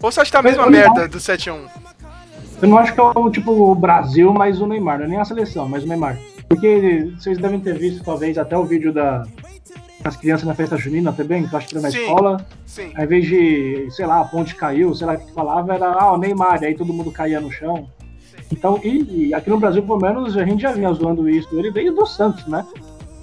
Ou 0.01 0.11
você 0.11 0.21
acha 0.21 0.29
que 0.29 0.31
tá 0.31 0.39
a 0.39 0.43
mesma 0.43 0.69
merda 0.69 1.07
do 1.07 1.17
7x1? 1.19 1.69
Eu 2.61 2.67
não 2.67 2.77
acho 2.77 2.93
que 2.93 2.99
é 2.99 3.03
o 3.03 3.29
tipo 3.29 3.51
o 3.51 3.75
Brasil, 3.75 4.33
mas 4.33 4.61
o 4.61 4.67
Neymar, 4.67 4.99
não 4.99 5.05
é 5.05 5.07
nem 5.07 5.19
a 5.19 5.25
seleção, 5.25 5.67
mas 5.67 5.83
o 5.83 5.87
Neymar. 5.87 6.17
Porque 6.47 7.11
vocês 7.17 7.37
devem 7.37 7.59
ter 7.59 7.77
visto, 7.77 8.03
talvez, 8.03 8.37
até 8.37 8.57
o 8.57 8.63
vídeo 8.63 8.93
da, 8.93 9.23
das 10.01 10.15
crianças 10.15 10.45
na 10.45 10.53
festa 10.53 10.77
junina 10.77 11.13
também, 11.13 11.47
que 11.47 11.53
eu 11.53 11.57
acho 11.57 11.67
que 11.67 11.75
era 11.75 11.81
na 11.83 11.91
sim, 11.91 11.99
escola. 11.99 12.45
Sim. 12.65 12.91
Ao 12.95 13.03
invés 13.03 13.25
de, 13.25 13.87
sei 13.91 14.05
lá, 14.05 14.21
a 14.21 14.25
ponte 14.25 14.55
caiu, 14.55 14.93
sei 14.93 15.07
lá 15.07 15.13
o 15.13 15.17
que 15.17 15.33
falava, 15.33 15.73
era 15.73 15.91
ah, 15.91 16.13
o 16.13 16.17
Neymar, 16.17 16.61
e 16.61 16.67
aí 16.67 16.75
todo 16.75 16.93
mundo 16.93 17.11
caía 17.11 17.39
no 17.39 17.51
chão. 17.51 17.87
Então, 18.51 18.79
e, 18.83 19.27
e, 19.27 19.33
aqui 19.33 19.49
no 19.49 19.59
Brasil, 19.59 19.81
pelo 19.81 19.99
menos, 19.99 20.35
a 20.37 20.43
gente 20.43 20.61
já 20.61 20.71
vinha 20.71 20.91
zoando 20.93 21.29
isso, 21.29 21.47
ele 21.57 21.71
veio 21.71 21.93
do 21.93 22.05
Santos, 22.05 22.45
né? 22.47 22.65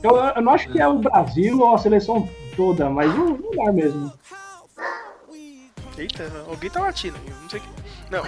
Eu, 0.02 0.16
eu 0.16 0.42
não 0.42 0.52
acho 0.52 0.70
que 0.70 0.80
é 0.80 0.88
o 0.88 0.98
Brasil 0.98 1.60
ou 1.60 1.74
a 1.74 1.78
seleção 1.78 2.28
toda, 2.56 2.88
mas 2.88 3.12
o 3.14 3.36
Neymar 3.36 3.74
mesmo. 3.74 4.12
Eita, 5.98 6.30
alguém 6.46 6.70
tá 6.70 6.80
latindo, 6.80 7.18
não 7.42 7.50
sei 7.50 7.58
o 7.58 7.62
que. 7.62 7.68
Não. 8.08 8.22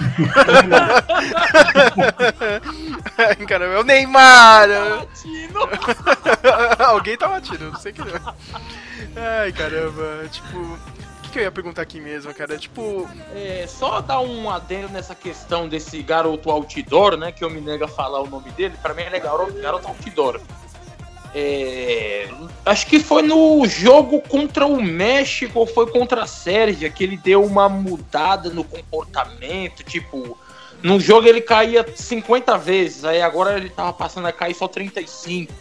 Caramba, 3.46 3.74
é 3.74 3.78
o 3.78 3.84
Neymar! 3.84 4.68
Tá 4.68 5.06
alguém 6.86 7.16
tá 7.16 7.28
latindo, 7.28 7.70
não 7.70 7.78
sei 7.78 7.92
o 7.92 7.94
que 7.94 8.00
não. 8.00 8.34
Ai, 9.16 9.52
caramba, 9.52 10.26
tipo. 10.30 10.58
O 10.58 10.78
que, 11.22 11.30
que 11.30 11.38
eu 11.38 11.44
ia 11.44 11.52
perguntar 11.52 11.82
aqui 11.82 12.00
mesmo, 12.00 12.34
cara? 12.34 12.58
Tipo. 12.58 13.08
É, 13.34 13.66
só 13.68 14.00
dar 14.00 14.20
um 14.20 14.50
adendo 14.50 14.88
nessa 14.88 15.14
questão 15.14 15.68
desse 15.68 16.02
garoto 16.02 16.50
outdoor, 16.50 17.16
né? 17.16 17.30
Que 17.30 17.44
eu 17.44 17.50
me 17.50 17.60
nego 17.60 17.84
a 17.84 17.88
falar 17.88 18.20
o 18.20 18.28
nome 18.28 18.50
dele. 18.50 18.74
Pra 18.82 18.94
mim 18.94 19.02
ele 19.02 19.14
é 19.16 19.20
garoto, 19.20 19.52
garoto 19.54 19.86
outdoor. 19.86 20.40
É, 21.34 22.28
acho 22.66 22.86
que 22.86 22.98
foi 22.98 23.22
no 23.22 23.64
jogo 23.66 24.20
contra 24.20 24.66
o 24.66 24.82
México 24.82 25.60
ou 25.60 25.66
foi 25.66 25.86
contra 25.86 26.24
a 26.24 26.26
Sérvia 26.26 26.90
que 26.90 27.04
ele 27.04 27.16
deu 27.16 27.44
uma 27.44 27.68
mudada 27.68 28.50
no 28.50 28.64
comportamento. 28.64 29.84
Tipo, 29.84 30.36
no 30.82 30.98
jogo 30.98 31.28
ele 31.28 31.40
caía 31.40 31.86
50 31.94 32.58
vezes, 32.58 33.04
aí 33.04 33.22
agora 33.22 33.56
ele 33.56 33.68
tava 33.68 33.92
passando 33.92 34.26
a 34.26 34.32
cair 34.32 34.54
só 34.54 34.66
35. 34.66 35.52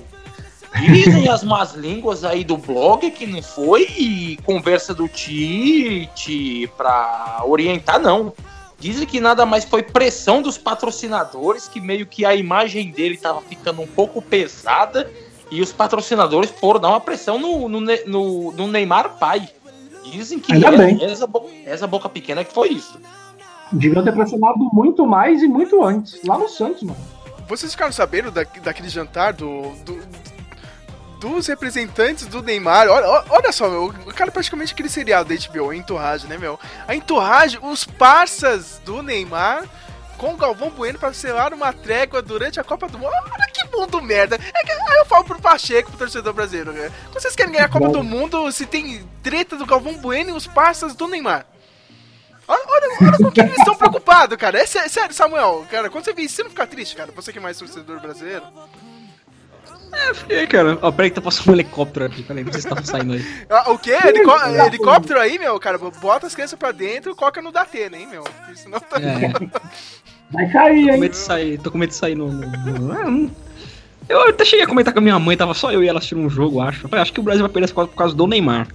Dizem 0.92 1.28
as 1.28 1.44
más 1.44 1.74
línguas 1.74 2.24
aí 2.24 2.44
do 2.44 2.56
blog 2.56 3.10
que 3.12 3.26
não 3.26 3.42
foi 3.42 4.38
conversa 4.46 4.94
do 4.94 5.08
Tite 5.08 6.70
pra 6.78 7.42
orientar, 7.46 8.00
não. 8.00 8.34
Dizem 8.80 9.06
que 9.06 9.20
nada 9.20 9.46
mais 9.46 9.66
foi 9.66 9.84
pressão 9.84 10.42
dos 10.42 10.58
patrocinadores, 10.58 11.68
que 11.68 11.82
meio 11.82 12.06
que 12.06 12.24
a 12.24 12.34
imagem 12.34 12.92
dele 12.92 13.18
tava 13.18 13.42
ficando 13.42 13.82
um 13.82 13.88
pouco 13.88 14.22
pesada 14.22 15.10
e 15.52 15.62
os 15.62 15.72
patrocinadores 15.72 16.50
foram 16.52 16.80
dar 16.80 16.90
uma 16.90 17.00
pressão 17.00 17.40
no, 17.40 17.68
no, 17.68 17.82
no, 17.82 18.52
no 18.52 18.68
Neymar 18.68 19.18
pai. 19.18 19.50
Dizem 20.04 20.40
que 20.40 20.54
é, 20.54 21.04
essa, 21.04 21.30
essa 21.66 21.88
boca 21.88 22.10
pequena 22.10 22.44
que 22.44 22.54
foi 22.54 22.70
isso. 22.70 23.00
Deviam 23.72 24.04
ter 24.04 24.12
pressionado 24.12 24.58
muito 24.74 25.06
mais 25.06 25.44
e 25.44 25.48
muito 25.48 25.84
antes, 25.84 26.20
lá 26.24 26.38
no 26.38 26.50
Santos, 26.50 26.82
mano. 26.82 27.00
Vocês 27.48 27.72
ficaram 27.72 27.92
sabendo 27.92 28.32
da, 28.32 28.44
daquele 28.64 28.90
jantar 28.90 29.34
do, 29.34 29.72
do, 29.84 30.00
dos 31.20 31.48
representantes 31.48 32.26
do 32.26 32.42
Neymar? 32.42 32.88
Olha, 32.88 33.24
olha 33.30 33.52
só, 33.52 33.70
meu, 33.70 33.86
o 33.86 34.14
cara 34.14 34.32
praticamente 34.32 34.74
aquele 34.74 34.90
seriado 34.90 35.30
da 35.30 35.36
HBO, 35.36 35.70
a 35.70 35.76
Entourage, 35.76 36.28
né, 36.28 36.38
meu? 36.38 36.60
A 36.88 36.96
Entourage, 36.96 37.60
os 37.62 37.84
parças 37.84 38.82
do 38.86 39.04
Neymar 39.04 39.66
com 40.20 40.34
o 40.34 40.38
Galvão 40.38 40.70
Bueno 40.70 41.00
para 41.00 41.14
selar 41.14 41.54
uma 41.54 41.72
trégua 41.72 42.22
durante 42.22 42.60
a 42.60 42.64
Copa 42.64 42.88
do 42.90 43.00
Mundo. 43.00 43.14
Olha 43.14 43.48
que 43.52 43.76
mundo 43.76 44.02
merda. 44.02 44.36
É 44.36 44.64
que, 44.66 44.72
aí 44.72 44.98
eu 44.98 45.06
falo 45.06 45.24
pro 45.24 45.42
Pacheco, 45.42 45.90
pro 45.90 46.00
torcedor 46.00 46.34
brasileiro, 46.34 46.74
né? 46.74 46.92
Vocês 47.14 47.36
querem 47.36 47.54
ganhar 47.54 47.66
a 47.66 47.70
Copa 47.70 47.88
do 47.88 48.04
Mundo 48.04 48.52
se 48.52 48.66
tem 48.66 49.08
treta 49.24 49.56
do 49.56 49.66
Galvão 49.66 49.94
Bueno 49.98 50.32
e 50.32 50.34
os 50.34 50.46
parças 50.46 50.94
do 50.94 51.08
Neymar? 51.08 51.46
Olha, 52.46 52.64
olha, 52.68 52.98
olha 53.02 53.18
com 53.18 53.32
que 53.32 53.40
eles 53.40 53.58
estão 53.58 53.76
preocupados, 53.76 54.36
cara. 54.36 54.60
É 54.60 54.66
sério, 54.66 55.14
Samuel, 55.14 55.66
cara, 55.72 55.90
quando 55.90 56.04
você 56.04 56.14
vê 56.14 56.24
isso, 56.24 56.36
você 56.36 56.44
não 56.44 56.50
fica 56.50 56.68
triste, 56.68 56.96
cara? 56.96 57.12
Você 57.16 57.32
que 57.32 57.38
é 57.38 57.42
mais 57.42 57.58
torcedor 57.58 58.02
brasileiro. 58.02 58.44
É, 59.92 60.14
fiquei, 60.14 60.48
cara. 60.48 60.78
Ó, 60.82 60.92
peraí 60.92 61.10
que 61.10 61.16
tá 61.16 61.22
passando 61.22 61.50
um 61.50 61.54
helicóptero 61.54 62.06
aqui. 62.06 62.24
Peraí, 62.24 62.44
vocês 62.44 62.66
estavam 62.66 62.84
saindo 62.84 63.14
aí. 63.14 63.26
Ah, 63.50 63.72
o 63.72 63.80
quê? 63.80 63.98
Helicó 64.06 64.38
helicóptero 64.66 65.20
aí, 65.20 65.40
meu, 65.40 65.58
cara? 65.60 65.78
Bota 65.78 66.28
as 66.28 66.36
crianças 66.36 66.60
pra 66.60 66.72
dentro 66.72 67.12
e 67.12 67.16
coloca 67.16 67.42
no 67.42 67.52
Datena, 67.52 67.98
hein, 67.98 68.08
meu? 68.08 68.24
Senão 68.56 68.80
tá... 68.80 68.98
É. 69.00 70.09
Vai 70.32 70.46
hein? 70.46 70.86
Tô 70.86 70.92
com 70.94 71.00
medo 71.00 71.12
de 71.12 71.18
sair, 71.18 71.58
tô 71.60 71.72
com 71.72 71.78
medo 71.78 71.90
de 71.90 71.96
sair 71.96 72.16
no. 72.16 72.32
no. 72.32 72.92
Ah, 72.92 73.30
eu 74.08 74.30
até 74.30 74.44
cheguei 74.44 74.66
a 74.66 74.68
comentar 74.68 74.94
com 74.94 75.00
a 75.00 75.04
minha 75.04 75.20
mãe, 75.20 75.38
tava 75.38 75.54
só 75.54 75.72
eu 75.72 75.84
e 75.84 75.88
ela 75.88 76.00
assistindo 76.00 76.22
um 76.22 76.30
jogo, 76.30 76.60
acho. 76.62 76.86
Eu 76.86 76.90
falei, 76.90 77.04
acho 77.04 77.14
que 77.14 77.20
o 77.20 77.24
Brasil 77.24 77.42
vai 77.42 77.50
perder 77.52 77.66
essa 77.66 77.74
Copa 77.74 77.88
por 77.88 77.98
causa 77.98 78.16
do 78.16 78.26
Neymar. 78.26 78.68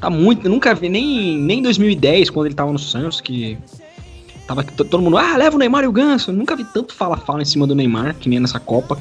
Tá 0.00 0.08
muito. 0.08 0.46
Eu 0.46 0.50
nunca 0.50 0.74
vi, 0.74 0.88
nem, 0.88 1.36
nem 1.38 1.58
em 1.58 1.62
2010, 1.62 2.30
quando 2.30 2.46
ele 2.46 2.54
tava 2.54 2.72
no 2.72 2.78
Santos, 2.78 3.20
que. 3.20 3.58
Tava 4.46 4.64
todo 4.64 5.00
mundo, 5.00 5.16
ah, 5.16 5.36
leva 5.36 5.54
o 5.54 5.58
Neymar 5.58 5.84
e 5.84 5.86
o 5.86 5.92
Ganso. 5.92 6.30
Eu 6.30 6.34
nunca 6.34 6.56
vi 6.56 6.64
tanto 6.64 6.92
fala-fala 6.92 7.40
em 7.40 7.44
cima 7.44 7.66
do 7.66 7.74
Neymar, 7.74 8.16
que 8.16 8.28
nem 8.28 8.40
nessa 8.40 8.58
Copa. 8.58 9.00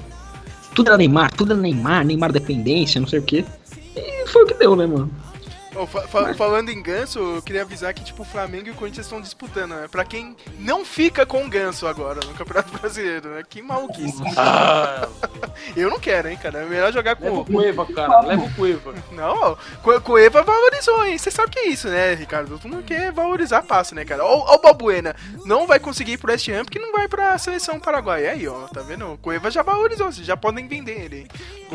Tudo 0.75 0.89
era 0.89 0.97
Neymar, 0.97 1.33
tudo 1.33 1.53
era 1.53 1.61
Neymar, 1.61 2.05
Neymar 2.05 2.31
dependência, 2.31 3.01
não 3.01 3.07
sei 3.07 3.19
o 3.19 3.23
quê. 3.23 3.43
E 3.95 4.27
foi 4.27 4.43
o 4.43 4.45
que 4.45 4.53
deu, 4.53 4.75
né, 4.75 4.85
mano? 4.85 5.09
Oh, 5.75 5.85
fa 5.85 6.01
fa 6.07 6.33
falando 6.33 6.69
em 6.69 6.81
ganso, 6.81 7.19
eu 7.19 7.41
queria 7.41 7.61
avisar 7.61 7.93
que 7.93 8.03
tipo, 8.03 8.23
o 8.23 8.25
Flamengo 8.25 8.67
e 8.67 8.71
o 8.71 8.75
Corinthians 8.75 9.05
estão 9.05 9.21
disputando, 9.21 9.71
né? 9.71 9.87
Pra 9.87 10.03
quem 10.03 10.35
não 10.57 10.83
fica 10.83 11.25
com 11.25 11.45
o 11.45 11.49
ganso 11.49 11.85
agora 11.85 12.19
no 12.25 12.33
Campeonato 12.33 12.75
Brasileiro, 12.77 13.29
né? 13.29 13.43
Que 13.47 13.61
maluquice. 13.61 14.21
Ah. 14.35 15.07
eu 15.77 15.89
não 15.89 15.99
quero, 15.99 16.27
hein, 16.27 16.37
cara. 16.41 16.59
É 16.59 16.65
melhor 16.65 16.91
jogar 16.91 17.15
com 17.15 17.25
Leva 17.25 17.39
o 17.39 17.45
Cueva, 17.45 17.85
cara. 17.85 18.19
Leva 18.21 18.43
o 18.43 18.53
Cueva. 18.55 18.93
Não, 19.11 19.57
o 19.83 20.01
Cueva 20.01 20.41
valorizou, 20.41 21.05
hein? 21.05 21.17
Você 21.17 21.29
sabe 21.29 21.51
que 21.51 21.59
é 21.59 21.67
isso, 21.67 21.87
né, 21.87 22.15
Ricardo? 22.15 22.57
Todo 22.57 22.71
mundo 22.71 22.83
quer 22.83 23.11
valorizar 23.11 23.61
passo, 23.61 23.93
né, 23.93 24.03
cara? 24.03 24.25
Ó, 24.25 24.55
o 24.55 24.61
Balbuena. 24.61 25.15
Não 25.45 25.67
vai 25.67 25.79
conseguir 25.79 26.13
ir 26.13 26.17
pro 26.17 26.31
West 26.31 26.47
Ham 26.49 26.65
porque 26.65 26.79
não 26.79 26.91
vai 26.91 27.07
pra 27.07 27.37
seleção 27.37 27.79
paraguaia. 27.79 28.31
Aí, 28.31 28.47
ó, 28.47 28.67
tá 28.67 28.81
vendo? 28.81 29.13
O 29.13 29.17
Cueva 29.17 29.51
já 29.51 29.61
valorizou, 29.61 30.11
vocês 30.11 30.25
já 30.25 30.35
podem 30.35 30.67
vender 30.67 30.99
ele, 30.99 31.27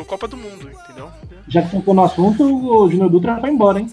Copa 0.03 0.27
do 0.27 0.35
Mundo, 0.35 0.69
entendeu? 0.69 1.09
Já 1.47 1.61
que 1.61 1.71
tocou 1.71 1.93
no 1.93 2.03
assunto, 2.03 2.43
o 2.43 2.89
Júnior 2.89 3.09
Dutra 3.09 3.39
foi 3.39 3.49
embora, 3.49 3.79
hein? 3.79 3.87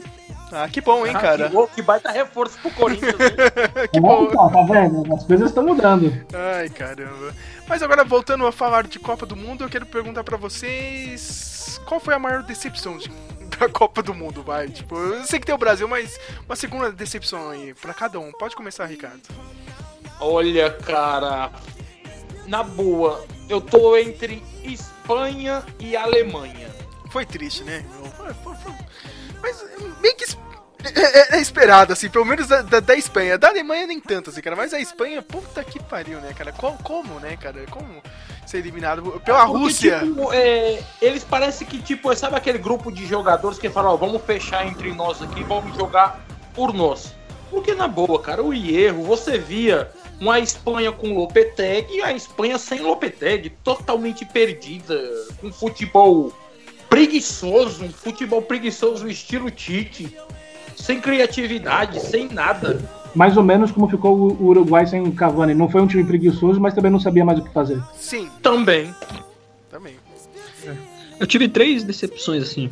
Ah, 0.52 0.68
que 0.68 0.82
bom, 0.82 1.06
hein, 1.06 1.14
ah, 1.16 1.20
cara? 1.20 1.48
Que, 1.48 1.54
bom, 1.54 1.66
que 1.66 1.80
baita 1.80 2.10
reforço 2.10 2.58
pro 2.58 2.70
Corinthians, 2.72 3.14
que 3.90 3.98
bom. 3.98 4.24
Então, 4.24 4.50
tá 4.50 4.62
vendo? 4.62 5.14
As 5.14 5.24
coisas 5.24 5.48
estão 5.48 5.64
mudando. 5.64 6.12
Ai, 6.34 6.68
caramba. 6.68 7.34
Mas 7.66 7.82
agora, 7.82 8.04
voltando 8.04 8.46
a 8.46 8.52
falar 8.52 8.86
de 8.86 8.98
Copa 8.98 9.24
do 9.24 9.34
Mundo, 9.34 9.64
eu 9.64 9.70
quero 9.70 9.86
perguntar 9.86 10.22
para 10.22 10.36
vocês... 10.36 11.80
Qual 11.86 11.98
foi 11.98 12.12
a 12.12 12.18
maior 12.18 12.42
decepção 12.42 12.98
de, 12.98 13.10
da 13.58 13.66
Copa 13.66 14.02
do 14.02 14.12
Mundo, 14.12 14.42
vai? 14.42 14.68
Tipo, 14.68 14.94
eu 14.94 15.24
sei 15.24 15.40
que 15.40 15.46
tem 15.46 15.54
o 15.54 15.58
Brasil, 15.58 15.88
mas 15.88 16.20
uma 16.46 16.54
segunda 16.54 16.92
decepção 16.92 17.48
aí 17.48 17.72
pra 17.72 17.94
cada 17.94 18.20
um. 18.20 18.30
Pode 18.32 18.54
começar, 18.54 18.84
Ricardo. 18.84 19.22
Olha, 20.20 20.70
cara, 20.70 21.50
na 22.46 22.62
boa, 22.62 23.24
eu 23.48 23.60
tô 23.60 23.96
entre 23.96 24.42
Espanha 24.62 25.64
e 25.80 25.96
Alemanha. 25.96 26.70
Foi 27.10 27.24
triste, 27.24 27.64
né? 27.64 27.84
Foi, 28.16 28.34
foi, 28.34 28.54
foi. 28.56 28.72
Mas 29.42 29.64
meio 30.00 30.14
que 30.16 30.24
é, 30.84 31.36
é, 31.36 31.40
esperado, 31.40 31.92
assim, 31.92 32.08
pelo 32.08 32.24
menos 32.24 32.48
da, 32.48 32.62
da, 32.62 32.80
da, 32.80 32.96
Espanha. 32.96 33.38
Da 33.38 33.48
Alemanha 33.48 33.86
nem 33.86 34.00
tanto, 34.00 34.30
assim, 34.30 34.40
cara. 34.40 34.56
Mas 34.56 34.74
a 34.74 34.80
Espanha, 34.80 35.22
puta 35.22 35.62
que 35.62 35.80
pariu, 35.82 36.20
né, 36.20 36.32
cara? 36.36 36.52
Como, 36.52 36.78
como 36.78 37.20
né, 37.20 37.36
cara? 37.36 37.64
Como 37.70 38.02
ser 38.46 38.58
eliminado 38.58 39.02
pela 39.24 39.46
Porque, 39.46 39.58
Rússia? 39.58 40.00
Tipo, 40.00 40.32
é, 40.32 40.82
eles 41.00 41.24
parecem 41.24 41.66
que, 41.66 41.80
tipo, 41.80 42.14
sabe 42.16 42.36
aquele 42.36 42.58
grupo 42.58 42.90
de 42.90 43.06
jogadores 43.06 43.58
que 43.58 43.70
falam, 43.70 43.92
ó, 43.92 43.96
vamos 43.96 44.22
fechar 44.22 44.66
entre 44.66 44.92
nós 44.92 45.22
aqui, 45.22 45.42
vamos 45.44 45.76
jogar 45.76 46.24
por 46.54 46.72
nós. 46.74 47.14
Porque 47.50 47.74
na 47.74 47.86
boa, 47.86 48.20
cara, 48.20 48.42
o 48.42 48.52
erro, 48.52 49.04
você 49.04 49.38
via 49.38 49.90
uma 50.18 50.38
Espanha 50.38 50.90
com 50.90 51.14
Lopetegui 51.14 51.96
e 51.98 52.02
a 52.02 52.12
Espanha 52.12 52.58
sem 52.58 52.80
Lopetegui, 52.80 53.50
totalmente 53.62 54.24
perdida, 54.24 54.98
com 55.40 55.52
futebol 55.52 56.32
preguiçoso, 56.88 57.84
um 57.84 57.92
futebol 57.92 58.42
preguiçoso 58.42 59.08
estilo 59.08 59.50
Tite 59.50 60.16
sem 60.82 61.00
criatividade, 61.00 62.00
sem 62.00 62.28
nada. 62.28 62.80
Mais 63.14 63.36
ou 63.36 63.42
menos 63.42 63.70
como 63.70 63.88
ficou 63.88 64.16
o 64.16 64.46
Uruguai 64.46 64.86
sem 64.86 65.00
o 65.00 65.12
Cavani. 65.12 65.54
Não 65.54 65.68
foi 65.68 65.80
um 65.80 65.86
time 65.86 66.02
preguiçoso, 66.02 66.60
mas 66.60 66.74
também 66.74 66.90
não 66.90 66.98
sabia 66.98 67.24
mais 67.24 67.38
o 67.38 67.42
que 67.42 67.52
fazer. 67.52 67.80
Sim. 67.94 68.28
Também. 68.42 68.92
Também. 69.70 69.94
Eu 71.20 71.26
tive 71.26 71.48
três 71.48 71.84
decepções, 71.84 72.42
assim. 72.42 72.68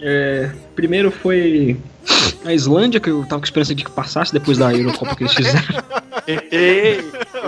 É, 0.00 0.50
primeiro 0.74 1.10
foi 1.10 1.76
a 2.44 2.52
Islândia, 2.52 3.00
que 3.00 3.10
eu 3.10 3.24
tava 3.24 3.40
com 3.40 3.44
esperança 3.44 3.74
de 3.74 3.82
que 3.82 3.90
passasse 3.90 4.32
depois 4.32 4.58
da 4.58 4.72
Eurocopa 4.72 5.16
que 5.16 5.24
eles 5.24 5.34
fizeram. 5.34 5.58
Ei, 6.26 6.98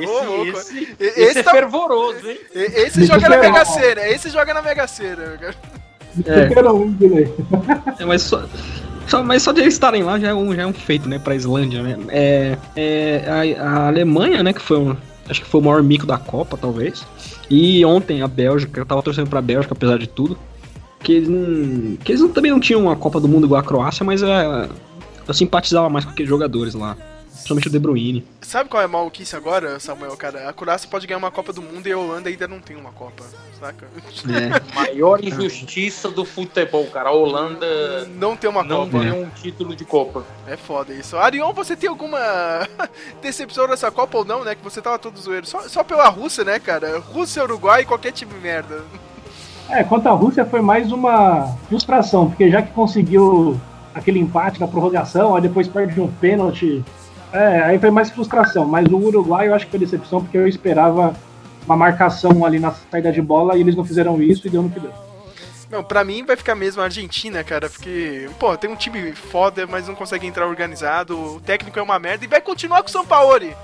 esse, 0.01 0.49
esse, 0.49 0.97
esse, 0.99 1.21
esse, 1.21 1.39
é 1.39 1.43
tá... 1.43 1.51
fervoroso, 1.51 2.29
hein? 2.29 2.39
Esse 2.55 3.05
joga 3.05 3.29
na 3.29 3.37
Mega 3.39 3.65
Sena, 3.65 4.09
esse 4.09 4.31
joga 4.31 4.55
na 4.55 4.63
Mega 4.63 4.87
Sena. 4.87 5.41
É. 6.27 8.03
é, 8.03 8.05
mas 8.05 8.23
só, 8.23 8.45
só, 9.09 9.23
mas 9.23 9.43
só 9.43 9.53
de 9.53 9.61
eles 9.61 9.75
estarem 9.75 10.03
lá 10.03 10.19
já 10.19 10.29
é 10.29 10.35
um, 10.35 10.55
já 10.55 10.63
é 10.63 10.67
um 10.67 10.73
feito, 10.73 11.09
né, 11.09 11.19
pra 11.19 11.35
Islândia, 11.35 11.83
né? 11.83 11.99
É, 12.09 12.59
é 12.77 13.57
a, 13.59 13.63
a, 13.63 13.87
Alemanha, 13.89 14.43
né, 14.43 14.53
que 14.53 14.61
foi 14.61 14.79
um, 14.79 14.97
acho 15.29 15.43
que 15.43 15.49
foi 15.49 15.61
o 15.61 15.65
maior 15.65 15.83
mico 15.83 16.07
da 16.07 16.19
Copa, 16.19 16.57
talvez. 16.57 17.05
E 17.51 17.85
ontem 17.85 18.23
a 18.23 18.29
Bélgica, 18.29 18.81
eu 18.81 18.87
tava 18.87 19.03
torcendo 19.03 19.29
pra 19.29 19.41
Bélgica, 19.41 19.75
apesar 19.75 19.99
de 19.99 20.07
tudo. 20.07 20.39
Que 21.01 21.13
eles 21.13 21.29
não. 21.29 21.97
Que 21.97 22.13
eles 22.13 22.21
não, 22.21 22.29
também 22.29 22.51
não 22.51 22.61
tinham 22.61 22.83
uma 22.83 22.97
Copa 22.97 23.21
do 23.21 23.29
Mundo 23.29 23.47
igual 23.47 23.61
a 23.61 23.65
Croácia, 23.65 24.05
mas 24.05 24.23
é, 24.23 24.69
eu 25.27 25.35
simpatizava 25.35 25.89
mais 25.89 26.05
com 26.05 26.11
aqueles 26.11 26.29
jogadores 26.29 26.75
lá. 26.75 26.97
Principalmente 27.39 27.69
o 27.69 27.71
De 27.71 27.79
Bruyne. 27.79 28.25
Sabe 28.43 28.69
qual 28.69 28.83
é 28.83 28.85
a 28.85 28.89
maluquice 28.89 29.35
agora, 29.35 29.79
Samuel, 29.81 30.17
cara? 30.17 30.49
A 30.49 30.53
Croácia 30.53 30.89
pode 30.91 31.07
ganhar 31.07 31.19
uma 31.19 31.31
Copa 31.31 31.53
do 31.53 31.63
Mundo 31.63 31.87
e 31.87 31.93
a 31.93 31.99
Holanda 31.99 32.29
ainda 32.29 32.47
não 32.47 32.61
tem 32.61 32.77
uma 32.77 32.93
Copa, 32.93 33.25
saca? 33.59 33.87
É. 33.87 34.61
Maior 34.75 35.25
injustiça 35.25 36.11
do 36.11 36.25
futebol, 36.25 36.87
cara. 36.87 37.09
A 37.09 37.13
Holanda 37.13 38.07
não 38.17 38.37
tem 38.37 38.51
uma 38.51 38.63
não 38.63 38.85
Copa. 38.85 39.05
Não 39.05 39.13
tem 39.13 39.23
um 39.23 39.31
título 39.31 39.75
de 39.75 39.85
Copa. 39.85 40.25
É 40.47 40.57
foda 40.57 40.93
isso. 40.93 41.17
Arion, 41.17 41.53
você 41.53 41.75
tem 41.75 41.89
alguma 41.89 42.19
decepção 43.23 43.67
nessa 43.67 43.91
Copa 43.91 44.19
ou 44.19 44.25
não, 44.25 44.45
né? 44.45 44.55
Que 44.55 44.65
você 44.65 44.83
tava 44.83 44.99
todo 44.99 45.19
zoeiro. 45.19 45.47
Só, 45.47 45.61
só 45.69 45.83
pela 45.83 46.09
Rússia, 46.09 46.45
né, 46.45 46.59
cara? 46.59 46.99
Rússia, 46.99 47.43
Uruguai, 47.43 47.85
qualquer 47.85 48.13
time 48.13 48.35
merda. 48.35 48.83
É, 49.71 49.85
quanto 49.85 50.09
à 50.09 50.13
Rússia 50.13 50.47
foi 50.47 50.63
mais 50.63 50.91
uma 50.91 51.55
frustração, 51.69 52.29
porque 52.29 52.51
já 52.51 52.63
que 52.63 52.73
conseguiu 52.73 53.61
aquele 53.95 54.19
empate 54.19 54.61
na 54.61 54.67
prorrogação, 54.67 55.35
aí 55.35 55.43
depois 55.43 55.69
perde 55.69 56.01
um 56.01 56.09
pênalti 56.09 56.83
é, 57.33 57.63
aí 57.63 57.79
foi 57.79 57.91
mais 57.91 58.11
frustração, 58.11 58.65
mas 58.67 58.87
o 58.87 58.97
Uruguai 58.97 59.49
eu 59.49 59.55
acho 59.55 59.67
que 59.67 59.71
foi 59.71 59.81
decepção 59.81 60.23
porque 60.23 60.39
eu 60.39 60.47
esperava 60.47 61.15
uma 61.67 61.77
marcação 61.77 62.45
ali 62.45 62.59
na 62.59 62.73
saída 62.91 63.13
de 63.13 63.21
bola 63.21 63.57
e 63.57 63.61
eles 63.61 63.77
não 63.77 63.85
fizeram 63.85 64.23
isso 64.23 64.47
e 64.47 64.51
deu 64.51 64.63
no 64.63 64.71
que 64.71 64.81
deu. 64.81 64.93
Não, 65.71 65.85
pra 65.85 66.03
mim 66.03 66.25
vai 66.25 66.35
ficar 66.35 66.55
mesmo 66.55 66.81
a 66.81 66.87
Argentina, 66.87 67.45
cara, 67.45 67.69
porque, 67.69 68.31
pô, 68.39 68.57
tem 68.57 68.71
um 68.71 68.77
time 68.77 69.13
foda, 69.13 69.67
mas 69.67 69.87
não 69.87 69.95
consegue 69.95 70.27
entrar 70.27 70.47
organizado, 70.47 71.37
o 71.37 71.41
técnico 71.41 71.79
é 71.79 71.83
uma 71.83 71.99
merda 71.99 72.25
e 72.25 72.29
vai 72.29 72.41
continuar 72.41 72.83
com 72.83 72.89
o 72.89 72.93
São 72.93 73.05
Paulo. 73.05 73.55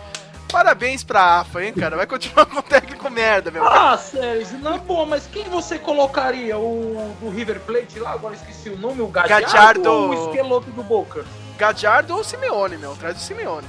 Parabéns 0.53 1.03
pra 1.03 1.40
AFA, 1.40 1.64
hein, 1.64 1.72
cara? 1.72 1.96
Vai 1.96 2.07
continuar 2.07 2.44
com 2.46 2.59
o 2.59 2.62
técnico 2.62 3.11
merda, 3.11 3.50
meu. 3.50 3.66
Ah, 3.66 3.96
Sérgio, 3.96 4.59
não, 4.59 4.79
pô, 4.79 5.07
mas 5.07 5.27
quem 5.27 5.44
você 5.44 5.79
colocaria? 5.79 6.59
O 6.59 7.16
do 7.20 7.31
River 7.31 7.59
Plate 7.61 7.98
lá? 7.98 8.12
Agora 8.12 8.35
esqueci 8.35 8.68
o 8.68 8.79
nome, 8.79 9.00
o 9.00 9.09
Gadiardo, 9.09 9.46
Gadiardo... 9.46 9.90
ou 9.90 10.09
o 10.11 10.29
esqueloto 10.29 10.70
do 10.70 10.83
Boca? 10.83 11.24
Gadiardo 11.57 12.17
ou 12.17 12.25
Simeone, 12.25 12.77
meu. 12.77 12.95
Traz 12.97 13.17
o 13.17 13.21
Simeone. 13.21 13.67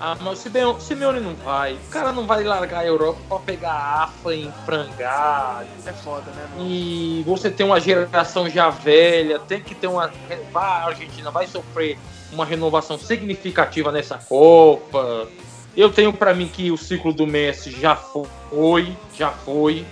Ah, 0.00 0.16
mas 0.20 0.40
o 0.40 0.42
Simeone, 0.42 0.80
Simeone 0.80 1.20
não 1.20 1.34
vai. 1.34 1.74
O 1.74 1.90
cara 1.90 2.12
não 2.12 2.26
vai 2.26 2.42
largar 2.42 2.80
a 2.80 2.86
Europa 2.86 3.20
pra 3.28 3.38
pegar 3.38 3.72
a 3.72 4.04
AFA 4.04 4.34
e 4.34 4.50
frangar. 4.64 5.64
É 5.86 5.92
foda, 5.92 6.30
né? 6.32 6.44
Meu? 6.56 6.66
E 6.66 7.22
você 7.24 7.50
tem 7.50 7.64
uma 7.64 7.78
geração 7.78 8.48
já 8.50 8.68
velha, 8.68 9.38
tem 9.38 9.60
que 9.60 9.74
ter 9.74 9.86
uma. 9.86 10.10
A 10.54 10.86
Argentina 10.86 11.30
vai 11.30 11.46
sofrer 11.46 11.98
uma 12.32 12.44
renovação 12.44 12.98
significativa 12.98 13.92
nessa 13.92 14.18
Copa. 14.18 15.28
Eu 15.76 15.90
tenho 15.90 16.12
para 16.12 16.34
mim 16.34 16.48
que 16.48 16.70
o 16.70 16.76
ciclo 16.76 17.12
do 17.12 17.26
Messi 17.26 17.70
já 17.70 17.94
foi, 17.94 18.96
já 19.16 19.30
foi. 19.30 19.86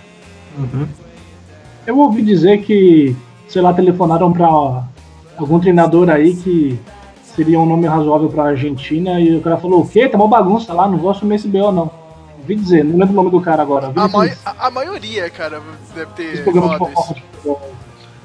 Uhum. 0.58 0.88
Eu 1.86 1.98
ouvi 1.98 2.22
dizer 2.22 2.62
que, 2.62 3.16
sei 3.48 3.62
lá, 3.62 3.72
telefonaram 3.72 4.32
para 4.32 4.46
algum 5.38 5.58
treinador 5.60 6.10
aí 6.10 6.34
que 6.34 6.78
seria 7.34 7.58
um 7.58 7.66
nome 7.66 7.86
razoável 7.86 8.28
pra 8.28 8.44
Argentina. 8.44 9.20
E 9.20 9.36
o 9.36 9.40
cara 9.40 9.56
falou: 9.56 9.80
o 9.80 9.88
quê? 9.88 10.08
Tá 10.08 10.16
uma 10.16 10.28
bagunça 10.28 10.72
lá, 10.72 10.88
não 10.88 10.98
vou 10.98 11.10
assumir 11.10 11.36
esse 11.36 11.48
BO, 11.48 11.72
não. 11.72 11.90
Ouvi 12.38 12.54
dizer, 12.54 12.84
não 12.84 12.98
lembro 12.98 13.12
o 13.12 13.16
nome 13.16 13.30
do 13.30 13.40
cara 13.40 13.62
agora. 13.62 13.92
A, 13.94 14.08
mai 14.08 14.36
a, 14.44 14.66
a, 14.66 14.70
maioria, 14.70 15.28
cara, 15.30 15.62
deve 15.94 16.12
ter. 16.12 16.44
De 16.44 16.50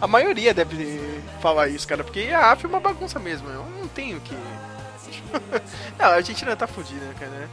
a 0.02 0.08
maioria 0.08 0.54
deve 0.54 1.00
falar 1.42 1.68
isso, 1.68 1.88
cara, 1.88 2.04
porque 2.04 2.30
a 2.32 2.52
AF 2.52 2.66
é 2.66 2.68
uma 2.68 2.80
bagunça 2.80 3.20
mesmo. 3.20 3.50
Eu 3.50 3.66
não 3.80 3.88
tenho 3.88 4.20
que. 4.22 4.36
não, 5.98 6.06
a 6.06 6.16
Argentina 6.16 6.56
tá 6.56 6.68
fodida, 6.68 7.14
cara. 7.20 7.50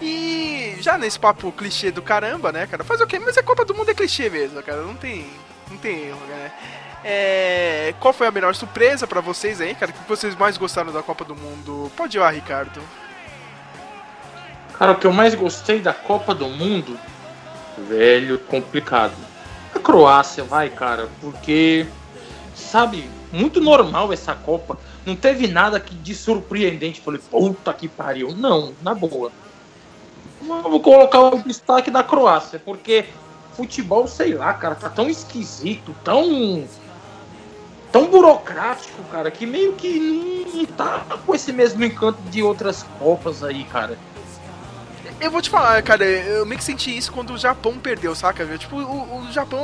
E 0.00 0.76
já 0.80 0.96
nesse 0.96 1.18
papo 1.18 1.52
clichê 1.52 1.90
do 1.90 2.00
caramba, 2.00 2.52
né, 2.52 2.66
cara? 2.66 2.84
Faz 2.84 3.00
o 3.00 3.06
quê? 3.06 3.18
Mas 3.18 3.36
a 3.36 3.42
Copa 3.42 3.64
do 3.64 3.74
Mundo 3.74 3.90
é 3.90 3.94
clichê 3.94 4.30
mesmo, 4.30 4.62
cara. 4.62 4.82
Não 4.82 4.94
tem. 4.94 5.26
Não 5.70 5.76
tem 5.76 6.08
erro, 6.08 6.20
né? 6.28 6.52
É, 7.02 7.94
qual 7.98 8.12
foi 8.12 8.26
a 8.26 8.30
melhor 8.30 8.54
surpresa 8.54 9.06
para 9.06 9.20
vocês 9.20 9.60
aí, 9.60 9.74
cara? 9.74 9.90
O 9.90 9.94
que 9.94 10.08
vocês 10.08 10.36
mais 10.36 10.56
gostaram 10.56 10.92
da 10.92 11.02
Copa 11.02 11.24
do 11.24 11.34
Mundo? 11.34 11.90
Pode 11.96 12.16
ir 12.16 12.20
lá, 12.20 12.30
Ricardo. 12.30 12.80
Cara, 14.78 14.92
o 14.92 14.96
que 14.96 15.06
eu 15.06 15.12
mais 15.12 15.34
gostei 15.34 15.80
da 15.80 15.92
Copa 15.92 16.34
do 16.34 16.46
Mundo, 16.46 16.98
velho, 17.88 18.38
complicado. 18.38 19.14
A 19.74 19.78
Croácia, 19.78 20.44
vai, 20.44 20.68
cara, 20.68 21.08
porque, 21.20 21.86
sabe, 22.54 23.08
muito 23.32 23.60
normal 23.60 24.12
essa 24.12 24.34
Copa. 24.34 24.78
Não 25.06 25.16
teve 25.16 25.46
nada 25.46 25.80
que 25.80 25.94
de 25.94 26.14
surpreendente. 26.14 27.00
Falei, 27.00 27.20
puta 27.30 27.72
que 27.72 27.88
pariu. 27.88 28.34
Não, 28.36 28.74
na 28.82 28.94
boa. 28.94 29.32
Eu 30.42 30.70
vou 30.70 30.80
colocar 30.80 31.20
o 31.20 31.42
destaque 31.42 31.90
da 31.90 32.02
Croácia, 32.02 32.58
porque 32.58 33.06
futebol, 33.54 34.06
sei 34.06 34.34
lá, 34.34 34.52
cara, 34.54 34.74
tá 34.74 34.88
tão 34.88 35.08
esquisito, 35.08 35.94
tão 36.02 36.64
tão 37.92 38.06
burocrático, 38.06 39.02
cara, 39.04 39.30
que 39.30 39.46
meio 39.46 39.72
que 39.74 40.46
não 40.54 40.64
tá 40.64 41.04
com 41.26 41.34
esse 41.34 41.52
mesmo 41.52 41.84
encanto 41.84 42.20
de 42.22 42.42
outras 42.42 42.84
copas 42.98 43.42
aí, 43.42 43.64
cara. 43.64 43.98
Eu 45.20 45.30
vou 45.30 45.42
te 45.42 45.50
falar, 45.50 45.82
cara, 45.82 46.04
eu 46.04 46.46
meio 46.46 46.58
que 46.58 46.64
senti 46.64 46.96
isso 46.96 47.12
quando 47.12 47.34
o 47.34 47.38
Japão 47.38 47.78
perdeu, 47.78 48.14
saca? 48.14 48.46
Tipo, 48.56 48.76
o, 48.76 49.18
o 49.18 49.32
Japão 49.32 49.60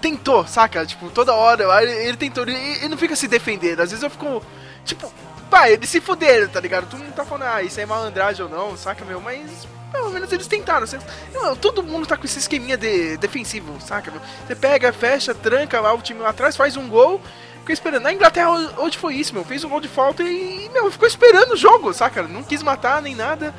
tentou, 0.00 0.46
saca? 0.46 0.84
Tipo, 0.84 1.08
toda 1.10 1.34
hora, 1.34 1.82
ele 1.82 2.16
tentou, 2.16 2.44
ele, 2.44 2.54
ele 2.54 2.88
não 2.88 2.98
fica 2.98 3.16
se 3.16 3.26
defendendo. 3.26 3.80
Às 3.80 3.90
vezes 3.90 4.02
eu 4.02 4.10
fico, 4.10 4.42
tipo, 4.84 5.10
pai, 5.48 5.72
eles 5.72 5.88
se 5.88 6.00
fuderam, 6.00 6.48
tá 6.48 6.60
ligado? 6.60 6.86
Tu 6.88 6.98
não 6.98 7.10
tá 7.12 7.24
falando, 7.24 7.48
ah, 7.48 7.62
isso 7.62 7.80
é 7.80 7.86
malandragem 7.86 8.44
ou 8.44 8.50
não, 8.50 8.76
saca, 8.76 9.04
meu? 9.04 9.20
Mas 9.20 9.66
pelo 9.92 10.10
menos 10.10 10.32
eles 10.32 10.46
tentaram. 10.46 10.86
Não, 11.32 11.54
todo 11.54 11.82
mundo 11.82 12.06
tá 12.06 12.16
com 12.16 12.24
esse 12.24 12.38
esqueminha 12.38 12.76
de 12.76 13.16
defensivo, 13.18 13.78
saca? 13.80 14.12
Você 14.46 14.56
pega, 14.56 14.92
fecha, 14.92 15.34
tranca 15.34 15.80
lá 15.80 15.92
o 15.92 16.00
time 16.00 16.20
lá 16.20 16.30
atrás, 16.30 16.56
faz 16.56 16.76
um 16.76 16.88
gol. 16.88 17.20
Ficou 17.60 17.72
esperando. 17.72 18.02
Na 18.02 18.12
Inglaterra, 18.12 18.50
hoje 18.78 18.98
foi 18.98 19.14
isso, 19.14 19.32
meu. 19.32 19.44
Fez 19.44 19.62
um 19.62 19.68
gol 19.68 19.80
de 19.80 19.88
falta 19.88 20.22
e, 20.22 20.68
meu, 20.72 20.90
ficou 20.90 21.06
esperando 21.06 21.52
o 21.52 21.56
jogo, 21.56 21.92
saca? 21.92 22.22
Não 22.22 22.42
quis 22.42 22.62
matar 22.62 23.00
nem 23.00 23.14
nada. 23.14 23.54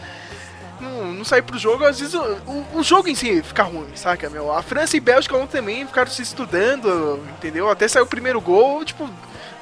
Não, 0.82 1.14
não 1.14 1.24
sair 1.24 1.42
pro 1.42 1.58
jogo. 1.58 1.86
Às 1.86 2.00
vezes 2.00 2.14
o, 2.14 2.66
o, 2.74 2.84
jogo 2.84 3.08
em 3.08 3.16
si 3.16 3.42
fica 3.42 3.64
ruim, 3.64 3.96
saca, 3.96 4.30
meu? 4.30 4.52
A 4.52 4.62
França 4.62 4.98
e 4.98 5.00
Bélgica 5.00 5.38
ontem 5.38 5.58
também 5.58 5.88
ficaram 5.88 6.12
se 6.12 6.22
estudando, 6.22 7.24
entendeu? 7.38 7.70
Até 7.70 7.88
saiu 7.88 8.04
o 8.04 8.08
primeiro 8.08 8.42
gol, 8.42 8.84
tipo, 8.84 9.10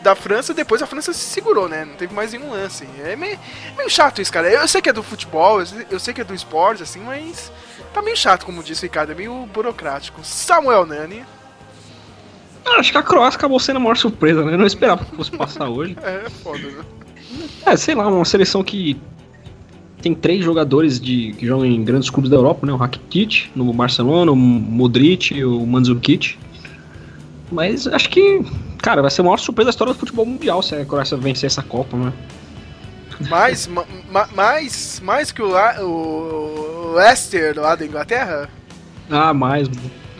da 0.01 0.15
França, 0.15 0.53
depois 0.53 0.81
a 0.81 0.87
França 0.87 1.13
se 1.13 1.19
segurou, 1.19 1.69
né? 1.69 1.85
Não 1.85 1.95
teve 1.95 2.13
mais 2.13 2.33
nenhum 2.33 2.51
lance. 2.51 2.87
É 3.03 3.15
meio, 3.15 3.37
meio 3.77 3.89
chato 3.89 4.21
isso, 4.21 4.31
cara. 4.31 4.49
Eu 4.49 4.67
sei 4.67 4.81
que 4.81 4.89
é 4.89 4.93
do 4.93 5.03
futebol, 5.03 5.61
eu 5.89 5.99
sei 5.99 6.13
que 6.13 6.21
é 6.21 6.23
do 6.23 6.33
esporte, 6.33 6.83
assim, 6.83 6.99
mas 6.99 7.51
tá 7.93 8.01
meio 8.01 8.17
chato, 8.17 8.45
como 8.45 8.63
disse 8.63 8.83
o 8.83 8.87
Ricardo, 8.87 9.11
é 9.11 9.15
meio 9.15 9.45
burocrático. 9.47 10.23
Samuel 10.23 10.85
Nani. 10.85 11.23
Ah, 12.65 12.79
acho 12.79 12.91
que 12.91 12.97
a 12.97 13.03
Croácia 13.03 13.37
acabou 13.37 13.59
sendo 13.59 13.77
a 13.77 13.79
maior 13.79 13.97
surpresa, 13.97 14.43
né? 14.45 14.53
Eu 14.53 14.57
não 14.57 14.67
esperava 14.67 15.03
que 15.05 15.15
fosse 15.15 15.31
passar 15.31 15.67
hoje. 15.69 15.95
é, 16.03 16.29
foda, 16.29 16.59
né? 16.59 16.83
É, 17.65 17.75
sei 17.75 17.95
lá, 17.95 18.07
uma 18.07 18.25
seleção 18.25 18.63
que 18.63 18.99
tem 20.01 20.13
três 20.15 20.43
jogadores 20.43 20.99
de, 20.99 21.33
que 21.37 21.45
jogam 21.45 21.65
em 21.65 21.83
grandes 21.83 22.09
clubes 22.09 22.29
da 22.29 22.37
Europa, 22.37 22.65
né? 22.65 22.73
O 22.73 22.75
Rakitic 22.75 23.51
no 23.55 23.71
Barcelona, 23.71 24.31
o 24.31 24.35
Modric, 24.35 25.43
o 25.43 25.65
Mandzukic. 25.65 26.37
Mas 27.51 27.85
acho 27.85 28.09
que, 28.09 28.41
cara, 28.81 29.01
vai 29.01 29.11
ser 29.11 29.21
a 29.21 29.23
maior 29.25 29.37
surpresa 29.37 29.67
da 29.67 29.71
história 29.71 29.93
do 29.93 29.99
futebol 29.99 30.25
mundial 30.25 30.61
se 30.61 30.73
a 30.73 30.85
Croácia 30.85 31.17
vencer 31.17 31.47
essa 31.47 31.61
Copa, 31.61 31.97
né? 31.97 32.13
Mais, 33.29 33.67
ma, 33.67 33.85
mais, 34.33 34.99
mais 35.03 35.31
que 35.31 35.41
o, 35.41 35.53
o 35.53 36.93
Leicester 36.93 37.59
lá 37.59 37.75
da 37.75 37.85
Inglaterra? 37.85 38.49
Ah, 39.09 39.33
mais. 39.33 39.67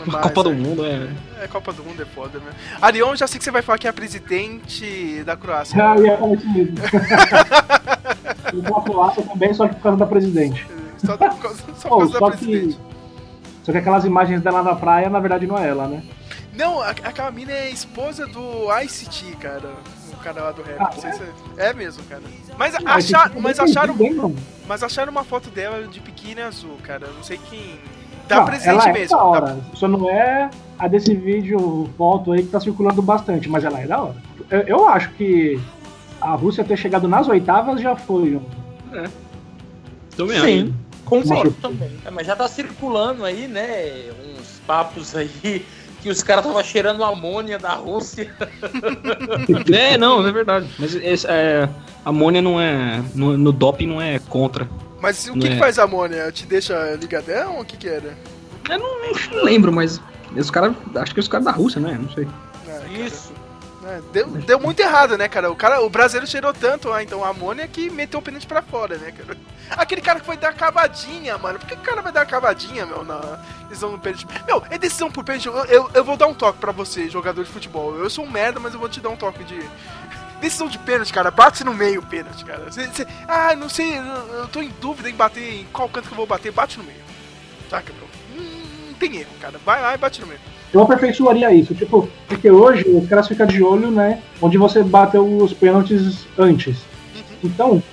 mais 0.06 0.24
Copa 0.24 0.42
é. 0.42 0.44
do 0.44 0.54
Mundo 0.54 0.86
é. 0.86 1.10
É, 1.42 1.48
Copa 1.48 1.74
do 1.74 1.84
Mundo 1.84 2.02
é 2.02 2.06
foda 2.06 2.40
mesmo. 2.40 2.54
Arion, 2.80 3.16
já 3.16 3.26
sei 3.26 3.40
que 3.40 3.44
você 3.44 3.50
vai 3.50 3.62
falar 3.62 3.80
que 3.80 3.88
é 3.88 3.90
a 3.90 3.94
presidente 3.94 5.24
da 5.26 5.36
Croácia. 5.36 5.84
Ah, 5.84 5.98
ia 5.98 6.18
falar 6.18 6.34
isso 6.34 6.50
mesmo. 6.52 6.76
Eu 8.54 8.62
vou 8.62 8.82
Croácia 8.82 9.24
também, 9.24 9.54
só 9.54 9.68
que 9.68 9.76
por 9.76 9.82
causa 9.82 9.98
da 9.98 10.06
presidente. 10.06 10.68
Só, 10.98 11.16
da, 11.16 11.32
só 11.32 11.90
por 11.90 11.98
causa 12.00 12.20
da 12.20 12.28
presidente. 12.28 12.76
Que, 12.76 12.92
só 13.64 13.72
que 13.72 13.78
aquelas 13.78 14.06
imagens 14.06 14.42
dela 14.42 14.62
na 14.62 14.76
praia, 14.76 15.10
na 15.10 15.20
verdade, 15.20 15.48
não 15.48 15.58
é 15.58 15.68
ela, 15.68 15.88
né? 15.88 16.04
Não, 16.54 16.82
aquela 16.82 17.32
mina 17.32 17.52
é 17.52 17.70
esposa 17.70 18.28
do 18.28 18.68
ICT, 18.82 19.38
cara. 19.38 19.72
O 20.14 20.18
cara 20.18 20.44
lá 20.44 20.52
do 20.52 20.62
rap. 20.62 20.78
Ah, 20.80 20.92
é? 20.96 21.12
Se 21.12 21.24
é... 21.24 21.70
é? 21.70 21.74
mesmo, 21.74 22.04
cara. 22.04 22.22
Mas, 22.58 22.74
não, 22.74 22.92
achar, 22.92 23.32
mas 23.40 23.60
acharam. 23.60 23.96
Bem, 23.96 24.16
mas 24.68 24.84
acharam 24.84 25.12
uma 25.12 25.24
foto 25.24 25.50
dela 25.50 25.88
de 25.88 26.00
biquíni 26.00 26.42
azul, 26.42 26.78
cara. 26.84 27.08
Não 27.08 27.24
sei 27.24 27.40
quem. 27.50 27.80
Da 28.28 28.38
não, 28.38 28.46
presidente 28.46 28.82
ela 28.82 28.90
é 28.90 28.94
mesmo. 28.94 29.18
Da 29.18 29.24
hora. 29.24 29.54
Da... 29.54 29.76
Só 29.76 29.88
não 29.88 30.10
é 30.10 30.50
a 30.78 30.88
desse 30.88 31.16
vídeo, 31.16 31.90
foto 31.98 32.34
aí 32.34 32.44
que 32.44 32.50
tá 32.50 32.60
circulando 32.60 33.02
bastante, 33.02 33.50
mas 33.50 33.64
ela 33.64 33.80
é 33.80 33.88
da 33.88 34.02
hora. 34.02 34.16
Eu, 34.50 34.62
eu 34.62 34.90
acho 34.90 35.10
que 35.12 35.60
a 36.20 36.36
Rússia 36.36 36.64
ter 36.64 36.78
chegado 36.78 37.08
nas 37.08 37.28
oitavas 37.28 37.82
já 37.82 37.96
foi. 37.96 38.40
É. 38.94 39.10
Também 40.16 40.42
Sim, 40.42 40.76
concordo 41.06 41.52
também. 41.62 41.92
É, 42.06 42.12
mas 42.12 42.28
já 42.28 42.36
tá 42.36 42.48
circulando 42.48 43.24
aí, 43.24 43.48
né? 43.48 44.12
Uns 44.38 44.60
papos 44.68 45.16
aí 45.16 45.66
que 46.02 46.10
os 46.10 46.24
caras 46.24 46.44
estavam 46.44 46.64
cheirando 46.64 47.04
amônia 47.04 47.60
da 47.60 47.74
Rússia. 47.74 48.34
é, 49.72 49.98
não, 49.98 50.26
é 50.26 50.32
verdade. 50.32 50.68
Mas 50.80 50.96
esse, 50.96 51.28
é, 51.28 51.70
amônia 52.04 52.42
não 52.42 52.60
é. 52.60 53.02
No, 53.14 53.38
no 53.38 53.52
doping 53.52 53.88
não 53.88 54.02
é 54.02 54.20
contra. 54.20 54.68
Mas 55.00 55.28
o 55.28 55.34
que, 55.34 55.48
é. 55.48 55.52
que 55.52 55.58
faz 55.58 55.80
amônia? 55.80 56.32
Te 56.32 56.46
deixa 56.46 56.96
ligadão 56.96 57.56
ou 57.56 57.62
o 57.62 57.66
que, 57.66 57.78
que 57.78 57.88
era? 57.88 58.18
Eu 58.70 58.80
não, 58.80 59.38
não 59.38 59.44
lembro, 59.44 59.72
mas 59.72 60.02
os 60.36 60.50
caras. 60.50 60.76
Acho 60.96 61.14
que 61.14 61.20
os 61.20 61.28
caras 61.28 61.46
da 61.46 61.52
Rússia, 61.52 61.80
né? 61.80 61.98
Não 62.02 62.10
sei. 62.12 62.28
É, 62.68 63.06
Isso. 63.06 63.32
É, 63.84 64.00
deu, 64.14 64.28
deu 64.28 64.60
muito 64.60 64.80
errado, 64.80 65.18
né, 65.18 65.28
cara? 65.28 65.52
O, 65.52 65.56
cara? 65.56 65.82
o 65.82 65.90
brasileiro 65.90 66.30
cheirou 66.30 66.54
tanto 66.54 66.90
lá, 66.90 67.02
então 67.02 67.24
a 67.24 67.30
amônia 67.30 67.68
que 67.68 67.90
meteu 67.90 68.20
o 68.20 68.24
pênalti 68.24 68.46
pra 68.46 68.62
fora, 68.62 68.98
né, 68.98 69.12
cara? 69.12 69.36
Aquele 69.72 70.02
cara 70.02 70.20
que 70.20 70.26
foi 70.26 70.38
dar 70.38 70.54
cavadinha, 70.54 71.38
mano. 71.38 71.58
Por 71.58 71.68
que 71.68 71.74
o 71.74 71.78
cara 71.78 72.02
vai 72.02 72.12
dar 72.12 72.26
cavadinha, 72.26 72.86
meu, 72.86 73.04
na 73.04 73.40
decisão 73.68 73.92
do 73.92 73.98
pênalti? 73.98 74.28
Meu, 74.46 74.64
é 74.70 74.78
decisão 74.78 75.10
por 75.10 75.24
pênalti. 75.24 75.48
Eu, 75.48 75.56
eu, 75.66 75.90
eu, 75.94 76.04
vou 76.04 76.16
dar 76.16 76.28
um 76.28 76.34
toque 76.34 76.60
pra 76.60 76.72
você, 76.72 77.10
jogador 77.10 77.44
de 77.44 77.50
futebol. 77.50 77.96
Eu 77.96 78.10
sou 78.10 78.26
um 78.26 78.30
merda, 78.30 78.60
mas 78.60 78.74
eu 78.74 78.80
vou 78.80 78.90
te 78.90 79.00
dar 79.00 79.10
um 79.10 79.18
toque 79.18 79.44
de. 79.44 79.60
Decisão 80.40 80.68
de 80.68 80.80
pênalti, 80.80 81.14
cara. 81.14 81.30
Bate 81.30 81.64
no 81.64 81.74
meio 81.74 82.02
o 82.02 82.06
pênalti, 82.06 82.44
cara. 82.44 82.72
Cê, 82.72 82.90
cê... 82.94 83.08
ah, 83.28 83.56
não 83.56 83.70
sei, 83.70 83.96
eu 83.98 84.48
tô 84.48 84.60
em 84.60 84.70
dúvida 84.82 85.08
em 85.08 85.14
bater 85.14 85.62
em 85.62 85.66
qual 85.66 85.88
canto 85.88 86.08
que 86.08 86.14
eu 86.14 86.18
vou 86.18 86.26
bater. 86.26 86.52
Bate 86.52 86.80
no 86.80 86.84
meio. 86.84 87.00
Saca, 87.70 87.94
meu? 87.94 88.21
Tem 89.02 89.18
erro, 89.18 89.32
cara. 89.42 89.56
Vai 89.66 89.82
lá 89.82 89.96
e 89.96 89.98
bate 89.98 90.22
no 90.22 90.28
meio. 90.28 90.40
Eu 90.72 90.84
aperfeiçoaria 90.84 91.52
isso, 91.52 91.74
tipo, 91.74 92.08
porque 92.28 92.52
hoje 92.52 92.88
os 92.88 93.10
caras 93.10 93.28
ficam 93.28 93.48
de 93.48 93.64
olho, 93.64 93.90
né? 93.90 94.22
Onde 94.40 94.60
você 94.60 94.84
bateu 94.84 95.26
os 95.26 95.52
pênaltis 95.52 96.28
antes. 96.38 96.78
Uhum. 96.78 97.24
Então, 97.44 97.84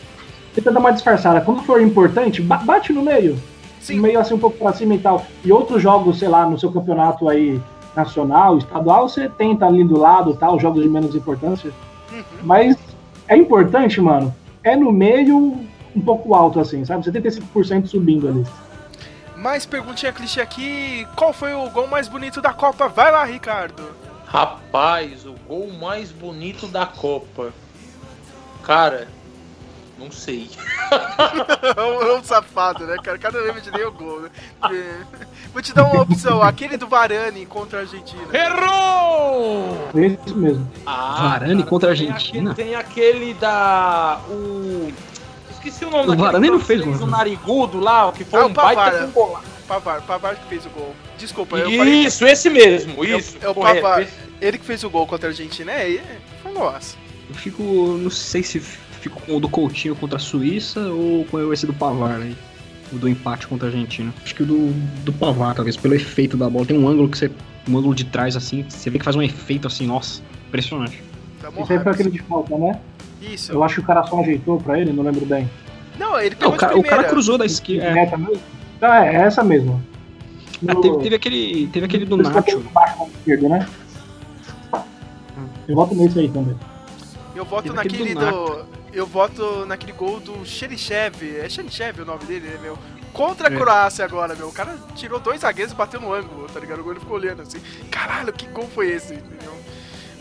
tenta 0.54 0.70
dar 0.70 0.78
uma 0.78 0.92
disfarçada. 0.92 1.40
Quando 1.40 1.62
for 1.62 1.80
importante, 1.80 2.42
bate 2.42 2.92
no 2.92 3.02
meio. 3.02 3.38
Sim. 3.80 4.00
Meio 4.00 4.20
assim 4.20 4.34
um 4.34 4.38
pouco 4.38 4.58
pra 4.58 4.74
cima 4.74 4.94
e 4.96 4.98
tal. 4.98 5.24
E 5.42 5.50
outros 5.50 5.82
jogos, 5.82 6.18
sei 6.18 6.28
lá, 6.28 6.44
no 6.44 6.58
seu 6.58 6.70
campeonato 6.70 7.26
aí 7.26 7.58
nacional, 7.96 8.58
estadual, 8.58 9.08
você 9.08 9.30
tenta 9.30 9.64
ali 9.64 9.82
do 9.82 9.98
lado, 9.98 10.34
tal, 10.34 10.60
jogos 10.60 10.82
de 10.82 10.90
menos 10.90 11.14
importância. 11.14 11.70
Uhum. 12.12 12.22
Mas 12.42 12.76
é 13.26 13.34
importante, 13.34 13.98
mano. 13.98 14.34
É 14.62 14.76
no 14.76 14.92
meio 14.92 15.56
um 15.96 16.00
pouco 16.02 16.34
alto, 16.34 16.60
assim, 16.60 16.84
sabe? 16.84 17.02
75% 17.10 17.86
subindo 17.86 18.28
ali. 18.28 18.44
Mais 19.38 19.64
perguntinha 19.64 20.12
clichê 20.12 20.40
aqui. 20.40 21.06
Qual 21.14 21.32
foi 21.32 21.54
o 21.54 21.70
gol 21.70 21.86
mais 21.86 22.08
bonito 22.08 22.42
da 22.42 22.52
Copa? 22.52 22.88
Vai 22.88 23.12
lá, 23.12 23.24
Ricardo. 23.24 23.94
Rapaz, 24.26 25.24
o 25.24 25.34
gol 25.46 25.70
mais 25.72 26.10
bonito 26.10 26.66
da 26.66 26.84
Copa. 26.84 27.52
Cara, 28.64 29.06
não 29.96 30.10
sei. 30.10 30.50
é 31.76 32.12
um 32.12 32.22
safado, 32.22 32.84
né, 32.84 32.96
cara? 33.02 33.16
Cada 33.16 33.40
lembra 33.40 33.60
de 33.60 33.70
nem 33.70 33.84
o 33.84 33.92
gol, 33.92 34.22
né? 34.22 34.30
Vou 35.52 35.62
te 35.62 35.72
dar 35.72 35.84
uma 35.84 36.02
opção. 36.02 36.42
Aquele 36.42 36.76
do 36.76 36.88
Varane 36.88 37.46
contra 37.46 37.78
a 37.78 37.82
Argentina. 37.82 38.22
Errou! 38.32 39.88
Esse 39.94 40.34
mesmo. 40.34 40.68
Ah, 40.84 41.28
Varane 41.38 41.54
cara, 41.54 41.70
contra 41.70 41.88
a 41.88 41.92
Argentina? 41.92 42.54
Tem 42.54 42.74
aquele, 42.74 43.14
tem 43.14 43.14
aquele 43.14 43.34
da... 43.34 44.20
O 44.28 44.92
esqueci 45.68 45.84
o 45.84 45.90
nome 45.90 46.12
o 46.12 46.16
Varane 46.16 46.50
não 46.50 46.60
fez, 46.60 46.84
o 46.84 47.06
narigudo 47.06 47.78
lá, 47.78 48.10
que 48.12 48.24
foi 48.24 48.40
ah, 48.40 48.46
um 48.46 48.52
baita 48.52 49.06
com 49.06 49.10
gol 49.12 49.38
Pavar, 49.66 50.00
Pavar 50.00 50.34
que 50.34 50.48
fez 50.48 50.64
o 50.64 50.70
gol. 50.70 50.94
Desculpa, 51.18 51.58
eu 51.58 51.70
falei... 51.70 52.06
Isso, 52.06 52.26
esse 52.26 52.48
mesmo, 52.48 53.04
isso. 53.04 53.36
É 53.42 53.48
o 53.50 53.54
Pavar. 53.54 54.06
Ele 54.40 54.56
que 54.56 54.64
fez 54.64 54.82
o 54.82 54.88
gol 54.88 55.06
contra 55.06 55.28
a 55.28 55.30
Argentina, 55.30 55.70
é, 55.72 56.02
foi 56.42 56.52
um 56.52 56.54
golaço. 56.54 56.96
Eu 57.28 57.34
fico, 57.34 57.62
não 57.62 58.10
sei 58.10 58.42
se 58.42 58.58
fico 58.60 59.20
com 59.20 59.36
o 59.36 59.40
do 59.40 59.48
Coutinho 59.48 59.94
contra 59.94 60.16
a 60.16 60.20
Suíça 60.20 60.80
ou 60.80 61.24
com 61.26 61.52
esse 61.52 61.66
do 61.66 61.74
Pavar 61.74 62.22
aí. 62.22 62.34
O 62.90 62.96
do 62.96 63.06
empate 63.06 63.46
contra 63.46 63.68
a 63.68 63.70
Argentina. 63.70 64.14
Acho 64.24 64.34
que 64.34 64.42
o 64.42 64.46
do, 64.46 64.72
do 65.04 65.12
Pavar, 65.12 65.54
talvez, 65.54 65.76
pelo 65.76 65.94
efeito 65.94 66.38
da 66.38 66.48
bola. 66.48 66.64
Tem 66.64 66.78
um 66.78 66.88
ângulo 66.88 67.06
que 67.08 67.18
você. 67.18 67.30
Um 67.68 67.76
ângulo 67.76 67.94
de 67.94 68.04
trás 68.04 68.34
assim, 68.34 68.64
você 68.66 68.88
vê 68.88 68.98
que 68.98 69.04
faz 69.04 69.14
um 69.14 69.20
efeito 69.20 69.66
assim, 69.66 69.86
nossa, 69.86 70.22
impressionante. 70.46 71.02
Tá 71.38 71.50
Isso 71.50 71.70
aí 71.70 71.78
foi 71.78 71.92
aquele 71.92 72.10
de 72.10 72.22
falta, 72.22 72.56
né? 72.56 72.80
Isso. 73.20 73.52
Eu 73.52 73.62
acho 73.64 73.76
que 73.76 73.80
o 73.80 73.84
cara 73.84 74.04
só 74.04 74.20
ajeitou 74.20 74.60
pra 74.60 74.78
ele, 74.78 74.92
não 74.92 75.02
lembro 75.02 75.24
bem. 75.26 75.48
Não, 75.98 76.18
ele 76.20 76.36
pegou 76.36 76.50
não, 76.50 76.56
o, 76.56 76.58
cara, 76.58 76.78
o 76.78 76.82
cara 76.82 77.04
cruzou 77.04 77.36
da 77.36 77.44
esquerda. 77.44 77.86
É. 77.86 77.92
Reta 77.92 78.16
mesmo? 78.16 78.40
Ah, 78.80 79.04
é, 79.04 79.16
é 79.16 79.20
essa 79.22 79.42
mesmo. 79.42 79.82
Ah, 80.66 80.74
no... 80.74 80.80
teve, 80.80 80.98
teve, 80.98 81.16
aquele, 81.16 81.66
teve 81.68 81.86
aquele 81.86 82.04
do 82.04 82.16
Nacho. 82.16 82.38
Esquerdo, 82.38 83.48
né? 83.48 83.68
Eu 85.66 85.74
voto 85.74 85.94
nesse 85.94 86.18
aí 86.18 86.28
também. 86.28 86.56
Eu 87.34 87.44
voto 87.44 87.64
teve 87.64 87.76
naquele 87.76 88.14
do, 88.14 88.20
do 88.20 88.66
eu 88.92 89.06
voto 89.06 89.66
naquele 89.66 89.92
gol 89.92 90.20
do 90.20 90.44
Xerichev. 90.44 91.38
É 91.38 91.48
Xerichev 91.48 92.02
o 92.02 92.04
nome 92.04 92.24
dele, 92.24 92.48
né, 92.48 92.58
meu? 92.62 92.78
Contra 93.12 93.48
a 93.48 93.52
é. 93.52 93.56
Croácia 93.56 94.04
agora, 94.04 94.34
meu. 94.34 94.48
O 94.48 94.52
cara 94.52 94.76
tirou 94.94 95.20
dois 95.20 95.40
zagueiros 95.40 95.72
e 95.72 95.76
bateu 95.76 96.00
no 96.00 96.12
ângulo, 96.12 96.46
tá 96.52 96.60
ligado? 96.60 96.80
O 96.80 96.82
gol 96.82 96.92
ele 96.92 97.00
ficou 97.00 97.16
olhando 97.16 97.42
assim. 97.42 97.58
Caralho, 97.90 98.32
que 98.32 98.46
gol 98.46 98.68
foi 98.74 98.90
esse? 98.90 99.14
Entendeu? 99.14 99.52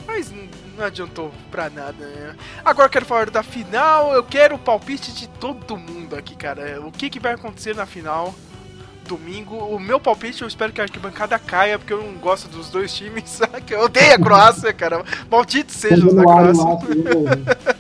Mas 0.08 0.32
não 0.78 0.86
adiantou 0.86 1.34
pra 1.52 1.70
nada, 1.70 2.06
né? 2.06 2.36
Agora 2.63 2.86
eu 2.86 2.89
quero 2.89 3.06
falar 3.06 3.30
da 3.30 3.43
final, 3.43 4.13
eu 4.13 4.24
quero 4.24 4.56
o 4.56 4.60
palpite 4.60 5.12
de 5.12 5.28
todo 5.28 5.76
mundo 5.76 6.15
aqui, 6.15 6.34
cara. 6.36 6.82
O 6.82 6.91
que, 6.91 7.10
que 7.10 7.20
vai 7.20 7.34
acontecer 7.34 7.76
na 7.76 7.86
final? 7.86 8.34
Domingo, 9.06 9.56
o 9.56 9.80
meu 9.80 10.00
palpite 10.00 10.41
eu 10.41 10.48
espero 10.48 10.72
que 10.72 10.82
a 10.82 10.84
arquibancada 10.84 11.38
caia, 11.39 11.78
porque 11.78 11.93
eu 11.93 12.04
não 12.04 12.13
gosto 12.13 12.48
dos 12.48 12.70
dois 12.70 12.93
times, 12.93 13.39
que 13.65 13.74
eu 13.74 13.82
odeio 13.82 14.13
a 14.13 14.20
Croácia, 14.20 14.74
cara. 14.74 15.04
Maldito 15.30 15.72
seja 15.72 16.06
os 16.06 16.13
da 16.13 16.24
Croácia. 16.24 16.63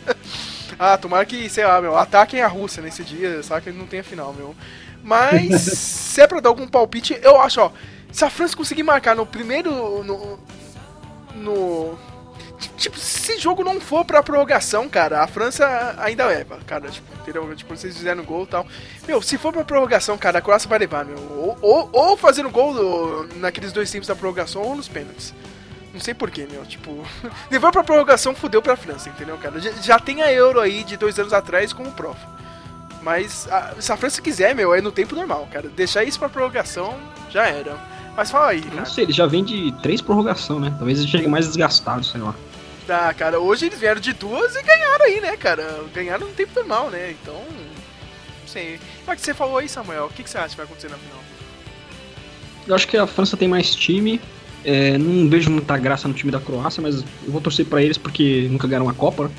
ah, 0.79 0.97
tomara 0.97 1.25
que, 1.25 1.49
sei 1.49 1.65
lá, 1.65 1.81
meu, 1.81 1.97
ataquem 1.97 2.41
a 2.41 2.47
Rússia 2.47 2.81
nesse 2.81 3.03
dia, 3.03 3.41
sabe 3.43 3.61
que 3.61 3.69
ele 3.69 3.77
não 3.77 3.87
tenha 3.87 4.03
final, 4.03 4.33
meu. 4.33 4.55
Mas, 5.03 5.61
se 5.77 6.21
é 6.21 6.27
pra 6.27 6.39
dar 6.39 6.49
algum 6.49 6.67
palpite, 6.67 7.17
eu 7.21 7.41
acho, 7.41 7.61
ó, 7.61 7.71
se 8.11 8.23
a 8.25 8.29
França 8.29 8.55
conseguir 8.55 8.83
marcar 8.83 9.15
no 9.15 9.25
primeiro. 9.25 10.03
no. 10.03 10.39
no 11.35 12.16
Tipo, 12.75 12.97
se 12.97 13.33
esse 13.33 13.41
jogo 13.41 13.63
não 13.63 13.79
for 13.79 14.03
pra 14.03 14.23
prorrogação, 14.23 14.89
cara, 14.89 15.23
a 15.23 15.27
França 15.27 15.95
ainda 15.99 16.25
leva, 16.25 16.57
cara. 16.65 16.89
Tipo, 16.89 17.13
entendeu? 17.21 17.55
Tipo, 17.55 17.75
vocês 17.75 17.95
fizeram 17.95 18.23
gol 18.23 18.43
e 18.43 18.47
tal. 18.47 18.65
Meu, 19.07 19.21
se 19.21 19.37
for 19.37 19.53
pra 19.53 19.63
prorrogação, 19.63 20.17
cara, 20.17 20.39
a 20.39 20.41
Croácia 20.41 20.67
vai 20.67 20.79
levar, 20.79 21.05
meu. 21.05 21.17
Ou, 21.17 21.57
ou, 21.61 21.89
ou 21.91 22.17
fazendo 22.17 22.49
gol 22.49 22.73
do, 22.73 23.35
naqueles 23.35 23.71
dois 23.71 23.91
times 23.91 24.07
da 24.07 24.15
prorrogação 24.15 24.61
ou 24.63 24.75
nos 24.75 24.87
pênaltis. 24.87 25.33
Não 25.93 25.99
sei 25.99 26.13
porquê, 26.13 26.47
meu. 26.49 26.65
Tipo, 26.65 27.03
levou 27.51 27.71
pra 27.71 27.83
prorrogação, 27.83 28.33
fudeu 28.33 28.61
pra 28.61 28.75
França, 28.75 29.09
entendeu, 29.09 29.37
cara? 29.37 29.59
Já, 29.59 29.71
já 29.73 29.99
tem 29.99 30.23
a 30.23 30.31
Euro 30.31 30.59
aí 30.59 30.83
de 30.83 30.97
dois 30.97 31.19
anos 31.19 31.33
atrás 31.33 31.71
como 31.71 31.91
prova. 31.91 32.37
Mas 33.03 33.47
a, 33.51 33.75
se 33.79 33.91
a 33.91 33.97
França 33.97 34.21
quiser, 34.21 34.55
meu, 34.55 34.73
é 34.73 34.81
no 34.81 34.91
tempo 34.91 35.15
normal, 35.15 35.47
cara. 35.51 35.69
Deixar 35.69 36.03
isso 36.03 36.17
pra 36.17 36.27
prorrogação 36.27 36.97
já 37.29 37.47
era. 37.47 37.77
Mas 38.17 38.31
fala 38.31 38.47
aí, 38.47 38.63
cara. 38.63 38.77
Não 38.77 38.85
sei, 38.87 39.03
ele 39.03 39.13
já 39.13 39.27
vem 39.27 39.43
de 39.43 39.71
três 39.83 40.01
prorrogação, 40.01 40.59
né? 40.59 40.73
Talvez 40.75 40.97
ele 40.97 41.07
chegue 41.07 41.27
mais 41.27 41.45
desgastado, 41.45 42.03
sei 42.03 42.19
lá. 42.19 42.33
Tá, 42.87 43.13
cara, 43.13 43.39
hoje 43.39 43.67
eles 43.67 43.79
vieram 43.79 44.01
de 44.01 44.11
duas 44.11 44.55
e 44.55 44.63
ganharam 44.63 45.05
aí, 45.05 45.21
né, 45.21 45.37
cara? 45.37 45.83
Ganharam 45.93 46.25
no 46.25 46.33
tempo 46.33 46.51
normal, 46.55 46.89
né? 46.89 47.11
Então. 47.11 47.35
Não 47.35 48.47
sei. 48.47 48.79
Mas 49.05 49.19
que 49.19 49.25
você 49.25 49.35
falou 49.35 49.57
aí, 49.59 49.69
Samuel, 49.69 50.05
o 50.05 50.09
que, 50.09 50.23
que 50.23 50.29
você 50.31 50.39
acha 50.39 50.49
que 50.49 50.57
vai 50.57 50.65
acontecer 50.65 50.89
na 50.89 50.97
final? 50.97 51.19
Eu 52.65 52.73
acho 52.73 52.87
que 52.87 52.97
a 52.97 53.05
França 53.05 53.37
tem 53.37 53.47
mais 53.47 53.75
time. 53.75 54.19
É, 54.65 54.97
não 54.97 55.29
vejo 55.29 55.51
muita 55.51 55.77
graça 55.77 56.07
no 56.07 56.13
time 56.15 56.31
da 56.31 56.39
Croácia, 56.39 56.81
mas 56.81 57.01
eu 57.23 57.31
vou 57.31 57.39
torcer 57.39 57.67
para 57.67 57.83
eles 57.83 57.99
porque 57.99 58.47
nunca 58.49 58.67
ganharam 58.67 58.87
uma 58.87 58.95
Copa. 58.95 59.29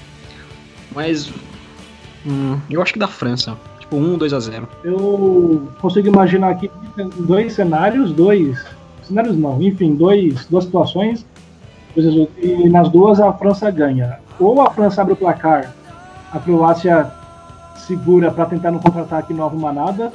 Mas. 0.95 1.29
Hum, 2.25 2.61
eu 2.71 2.81
acho 2.81 2.93
que 2.93 2.99
da 2.99 3.09
França. 3.09 3.59
Tipo 3.88 3.96
1, 3.96 4.18
2 4.18 4.33
a 4.33 4.40
0 4.40 4.68
Eu 4.85 5.68
consigo 5.81 6.09
imaginar 6.09 6.51
aqui 6.51 6.70
dois 7.20 7.55
cenários, 7.55 8.12
dois. 8.12 8.64
Cenários 9.03 9.37
não, 9.37 9.61
enfim, 9.62 9.94
dois, 9.94 10.46
duas 10.46 10.64
situações. 10.64 11.27
E 11.96 12.68
nas 12.68 12.88
duas 12.90 13.18
a 13.18 13.33
França 13.33 13.70
ganha. 13.70 14.18
Ou 14.38 14.61
a 14.61 14.70
França 14.70 15.01
abre 15.03 15.14
o 15.14 15.16
placar, 15.16 15.74
a 16.31 16.38
Croácia 16.38 17.11
segura 17.77 18.31
para 18.31 18.46
tentar 18.46 18.70
no 18.70 18.79
contra-ataque 18.79 19.35
não 19.35 19.46
arruma 19.46 19.72
nada. 19.72 20.12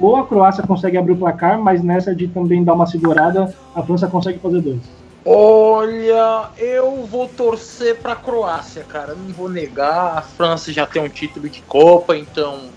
Ou 0.00 0.16
a 0.16 0.26
Croácia 0.26 0.64
consegue 0.66 0.96
abrir 0.96 1.12
o 1.12 1.16
placar, 1.16 1.60
mas 1.60 1.82
nessa 1.82 2.14
de 2.14 2.28
também 2.28 2.64
dar 2.64 2.72
uma 2.72 2.86
segurada, 2.86 3.54
a 3.74 3.82
França 3.82 4.06
consegue 4.06 4.38
fazer 4.38 4.62
dois. 4.62 4.80
Olha, 5.24 6.48
eu 6.58 7.04
vou 7.04 7.28
torcer 7.28 7.96
pra 7.96 8.16
Croácia, 8.16 8.82
cara. 8.84 9.14
Não 9.14 9.32
vou 9.34 9.48
negar. 9.48 10.18
A 10.18 10.22
França 10.22 10.72
já 10.72 10.86
tem 10.86 11.02
um 11.02 11.08
título 11.08 11.48
de 11.48 11.60
Copa, 11.62 12.16
então 12.16 12.70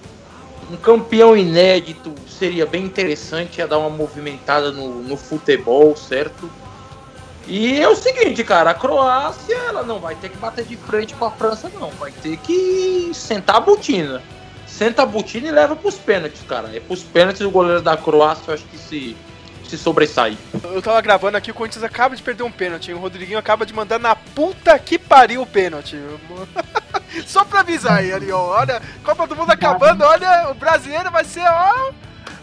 um 0.72 0.78
campeão 0.78 1.36
inédito 1.36 2.14
seria 2.28 2.66
bem 2.66 2.84
interessante, 2.84 3.60
ia 3.60 3.68
dar 3.68 3.78
uma 3.78 3.90
movimentada 3.90 4.72
no, 4.72 5.02
no 5.02 5.18
futebol, 5.18 5.96
certo? 5.96 6.50
E 7.48 7.80
é 7.80 7.88
o 7.88 7.96
seguinte, 7.96 8.44
cara, 8.44 8.72
a 8.72 8.74
Croácia 8.74 9.56
ela 9.56 9.84
não 9.84 10.00
vai 10.00 10.16
ter 10.16 10.30
que 10.30 10.38
bater 10.38 10.66
de 10.66 10.76
frente 10.76 11.14
com 11.14 11.26
a 11.26 11.32
França, 11.32 11.70
não. 11.80 11.90
Vai 11.92 12.12
ter 12.12 12.38
que 12.38 13.12
sentar 13.14 13.58
a 13.58 13.60
botina. 13.60 14.22
Senta 14.66 15.04
a 15.04 15.06
botina 15.06 15.48
e 15.48 15.52
leva 15.52 15.76
pros 15.76 15.96
pênaltis, 15.96 16.42
cara. 16.42 16.76
É 16.76 16.80
pros 16.80 17.04
pênaltis 17.04 17.42
o 17.42 17.52
goleiro 17.52 17.82
da 17.82 17.96
Croácia, 17.96 18.44
eu 18.48 18.54
acho 18.56 18.66
que 18.66 18.78
se 18.78 19.16
se 19.68 19.78
sobressair. 19.78 20.38
Eu 20.64 20.82
tava 20.82 21.02
gravando 21.02 21.38
aqui, 21.38 21.52
o 21.52 21.54
Corinthians 21.54 21.84
acaba 21.84 22.16
de 22.16 22.22
perder 22.22 22.44
um 22.44 22.52
pênalti. 22.52 22.94
O 22.94 23.00
Rodriguinho 23.00 23.40
acaba 23.40 23.66
de 23.66 23.74
mandar 23.74 24.00
na 24.00 24.16
puta 24.16 24.78
que 24.78 24.98
pariu 24.98 25.42
o 25.42 25.46
pênalti. 25.46 25.98
Só 27.24 27.44
pra 27.44 27.62
avisar 27.62 28.00
aí, 28.00 28.12
Ariel. 28.12 28.38
Olha, 28.38 28.82
Copa 29.04 29.28
do 29.28 29.36
Mundo 29.36 29.52
acabando, 29.52 30.04
olha, 30.04 30.50
o 30.52 30.54
brasileiro 30.54 31.12
vai 31.12 31.24
ser, 31.24 31.46
ó. 31.48 31.92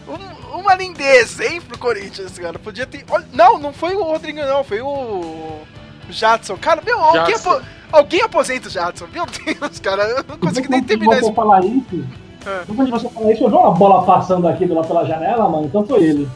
Um, 0.07 0.59
uma 0.59 0.75
lindeza, 0.75 1.45
hein, 1.45 1.61
pro 1.61 1.77
Corinthians, 1.77 2.37
cara. 2.37 2.59
Podia 2.59 2.85
ter. 2.85 3.05
Olha, 3.09 3.25
não, 3.31 3.57
não 3.57 3.73
foi 3.73 3.95
o 3.95 4.03
Rodriguinho, 4.03 4.47
não, 4.47 4.63
foi 4.63 4.81
o. 4.81 5.61
Jadson. 6.09 6.57
Cara, 6.57 6.81
meu, 6.85 6.99
alguém, 6.99 7.35
apo... 7.35 7.61
alguém 7.91 8.21
aposenta 8.21 8.67
o 8.67 8.71
Jadson. 8.71 9.07
Meu 9.13 9.25
Deus, 9.25 9.79
cara, 9.79 10.03
eu 10.03 10.23
não 10.27 10.37
consegui 10.37 10.69
nem 10.69 10.83
terminar 10.83 11.21
isso. 11.21 11.33
falar 11.33 11.63
isso, 11.63 12.05
é. 12.45 12.63
quando 12.65 12.89
você 12.89 13.09
falar 13.09 13.31
isso, 13.31 13.43
eu 13.43 13.49
vi 13.49 13.55
uma 13.55 13.71
bola 13.71 14.05
passando 14.05 14.47
aqui 14.47 14.67
pela 14.67 15.05
janela, 15.05 15.47
mano, 15.49 15.65
então 15.65 15.85
foi 15.85 16.03
ele. 16.03 16.29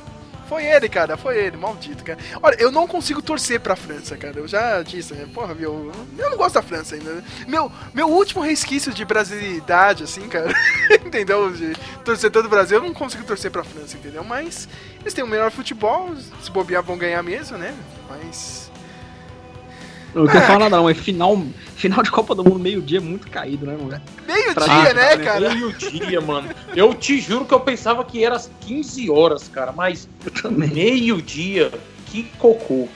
Foi 0.48 0.66
ele, 0.66 0.88
cara, 0.88 1.18
foi 1.18 1.38
ele, 1.38 1.58
maldito, 1.58 2.04
cara. 2.04 2.18
Olha, 2.42 2.56
eu 2.60 2.72
não 2.72 2.88
consigo 2.88 3.22
torcer 3.22 3.60
pra 3.60 3.76
França, 3.76 4.16
cara. 4.16 4.40
Eu 4.40 4.48
já 4.48 4.82
disse, 4.82 5.14
né? 5.14 5.28
Porra, 5.34 5.54
meu. 5.54 5.92
Eu 6.18 6.30
não 6.30 6.38
gosto 6.38 6.56
da 6.56 6.62
França 6.62 6.96
ainda. 6.96 7.24
Meu, 7.48 7.72
meu 7.94 8.08
último 8.08 8.42
resquício 8.42 8.94
de 8.94 9.04
brasilidade, 9.04 10.04
assim, 10.04 10.28
cara. 10.30 10.54
entendeu? 11.06 11.52
De 11.52 11.76
torcedor 12.04 12.44
do 12.44 12.50
Brasil, 12.50 12.78
eu 12.78 12.84
não 12.84 12.94
consigo 12.94 13.24
torcer 13.24 13.52
pra 13.52 13.64
França, 13.64 13.98
entendeu? 13.98 14.24
Mas 14.24 14.70
eles 15.02 15.14
têm 15.14 15.24
o 15.24 15.28
melhor 15.28 15.52
futebol, 15.52 16.16
se 16.42 16.50
bobear 16.50 16.82
vão 16.82 16.98
ganhar 16.98 17.22
mesmo, 17.22 17.58
né? 17.58 17.76
Mas 18.10 18.67
não 20.26 20.32
quero 20.32 20.46
falar 20.46 20.60
nada, 20.60 20.78
não. 20.78 20.90
É 20.90 20.94
final, 20.94 21.46
final 21.76 22.04
de 22.04 22.12
Copa 22.12 22.34
do 22.34 22.44
Mundo, 22.44 22.60
meio-dia, 22.60 23.02
muito 23.02 23.30
caído, 23.30 23.66
né, 23.66 23.78
mano? 23.80 24.02
Meio-dia, 24.26 24.94
né, 24.94 25.18
cara? 25.18 25.54
Meio-dia, 25.54 26.22
mano. 26.22 26.50
Eu 26.76 26.94
te 26.94 27.20
juro 27.20 27.46
que 27.46 27.54
eu 27.54 27.60
pensava 27.60 28.04
que 28.04 28.24
era 28.24 28.36
às 28.36 28.50
15 28.62 29.10
horas, 29.10 29.48
cara, 29.48 29.72
mas 29.72 30.08
meio-dia, 30.50 31.72
que 32.08 32.24
cocô. 32.38 32.88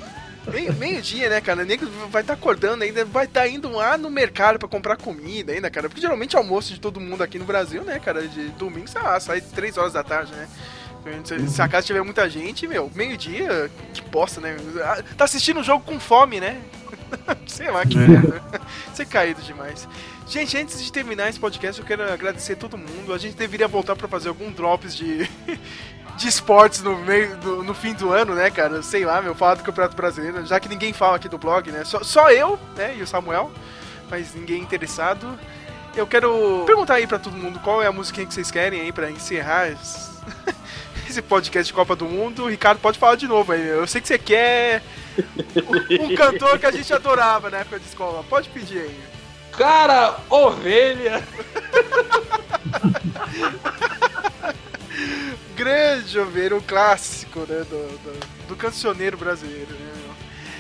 Meio, 0.47 0.73
meio-dia, 0.73 1.29
né, 1.29 1.39
cara? 1.39 1.61
O 1.61 1.65
nego 1.65 1.85
vai 2.09 2.23
estar 2.23 2.33
tá 2.35 2.39
acordando 2.39 2.83
ainda, 2.83 3.05
vai 3.05 3.25
estar 3.25 3.41
tá 3.41 3.47
indo 3.47 3.69
lá 3.69 3.97
no 3.97 4.09
mercado 4.09 4.57
para 4.57 4.67
comprar 4.67 4.97
comida 4.97 5.53
ainda, 5.53 5.69
cara. 5.69 5.87
Porque 5.87 6.01
geralmente 6.01 6.35
é 6.35 6.39
almoço 6.39 6.73
de 6.73 6.79
todo 6.79 6.99
mundo 6.99 7.21
aqui 7.21 7.37
no 7.37 7.45
Brasil, 7.45 7.83
né, 7.83 7.99
cara? 7.99 8.27
De 8.27 8.49
domingo, 8.49 8.87
sei 8.87 9.01
lá, 9.01 9.19
sai 9.19 9.41
3 9.41 9.77
horas 9.77 9.93
da 9.93 10.03
tarde, 10.03 10.31
né? 10.33 10.47
Se, 11.23 11.47
se 11.47 11.61
a 11.61 11.67
casa 11.67 11.87
tiver 11.87 12.03
muita 12.03 12.29
gente, 12.29 12.67
meu, 12.67 12.91
meio-dia, 12.93 13.71
que 13.93 14.01
bosta, 14.03 14.39
né? 14.39 14.55
Tá 15.17 15.25
assistindo 15.25 15.59
o 15.59 15.63
jogo 15.63 15.83
com 15.83 15.99
fome, 15.99 16.39
né? 16.39 16.61
Sei 17.47 17.69
lá 17.69 17.85
que 17.85 17.97
merda. 17.97 18.41
Você 18.93 19.03
é 19.03 19.05
caído 19.05 19.41
demais. 19.41 19.87
Gente, 20.27 20.57
antes 20.57 20.81
de 20.83 20.91
terminar 20.91 21.29
esse 21.29 21.39
podcast, 21.39 21.79
eu 21.79 21.87
quero 21.87 22.03
agradecer 22.03 22.53
a 22.53 22.55
todo 22.55 22.77
mundo. 22.77 23.13
A 23.13 23.17
gente 23.17 23.35
deveria 23.35 23.67
voltar 23.67 23.95
para 23.95 24.07
fazer 24.07 24.29
algum 24.29 24.51
drops 24.51 24.95
de, 24.95 25.29
de 26.17 26.27
esportes 26.27 26.81
no 26.81 26.97
meio 26.97 27.35
do, 27.37 27.63
no 27.63 27.73
fim 27.73 27.93
do 27.93 28.11
ano, 28.11 28.33
né, 28.33 28.49
cara? 28.49 28.81
Sei 28.81 29.05
lá, 29.05 29.21
meu, 29.21 29.35
falar 29.35 29.55
do 29.55 29.63
Campeonato 29.63 29.95
Brasileiro, 29.95 30.45
já 30.45 30.59
que 30.59 30.69
ninguém 30.69 30.93
fala 30.93 31.17
aqui 31.17 31.27
do 31.27 31.37
blog, 31.37 31.71
né? 31.71 31.83
Só, 31.83 32.03
só 32.03 32.31
eu, 32.31 32.57
né, 32.75 32.95
e 32.97 33.01
o 33.01 33.07
Samuel, 33.07 33.51
mas 34.09 34.33
ninguém 34.33 34.61
interessado. 34.61 35.37
Eu 35.95 36.07
quero 36.07 36.63
perguntar 36.65 36.95
aí 36.95 37.07
para 37.07 37.19
todo 37.19 37.35
mundo 37.35 37.59
qual 37.59 37.81
é 37.81 37.87
a 37.87 37.91
musiquinha 37.91 38.25
que 38.25 38.33
vocês 38.33 38.49
querem 38.49 38.79
aí 38.79 38.93
para 38.93 39.11
encerrar 39.11 39.67
esse 41.09 41.21
podcast 41.21 41.67
de 41.67 41.73
Copa 41.73 41.97
do 41.97 42.05
Mundo. 42.05 42.47
Ricardo 42.47 42.79
pode 42.79 42.97
falar 42.97 43.15
de 43.15 43.27
novo 43.27 43.51
aí. 43.51 43.67
Eu 43.67 43.85
sei 43.85 43.99
que 43.99 44.07
você 44.07 44.17
quer 44.17 44.81
um 45.99 46.15
cantor 46.15 46.59
que 46.59 46.65
a 46.65 46.71
gente 46.71 46.93
adorava 46.93 47.49
na 47.49 47.59
época 47.59 47.79
de 47.79 47.85
escola. 47.85 48.23
Pode 48.23 48.49
pedir 48.49 48.79
aí. 48.79 48.99
Cara, 49.51 50.17
ovelha! 50.29 51.23
Grande 55.55 56.19
ovelha, 56.19 56.55
um 56.55 56.61
clássico, 56.61 57.41
né? 57.41 57.65
Do, 57.69 57.97
do, 57.99 58.47
do 58.47 58.55
cancioneiro 58.55 59.17
brasileiro, 59.17 59.73
né? 59.73 59.91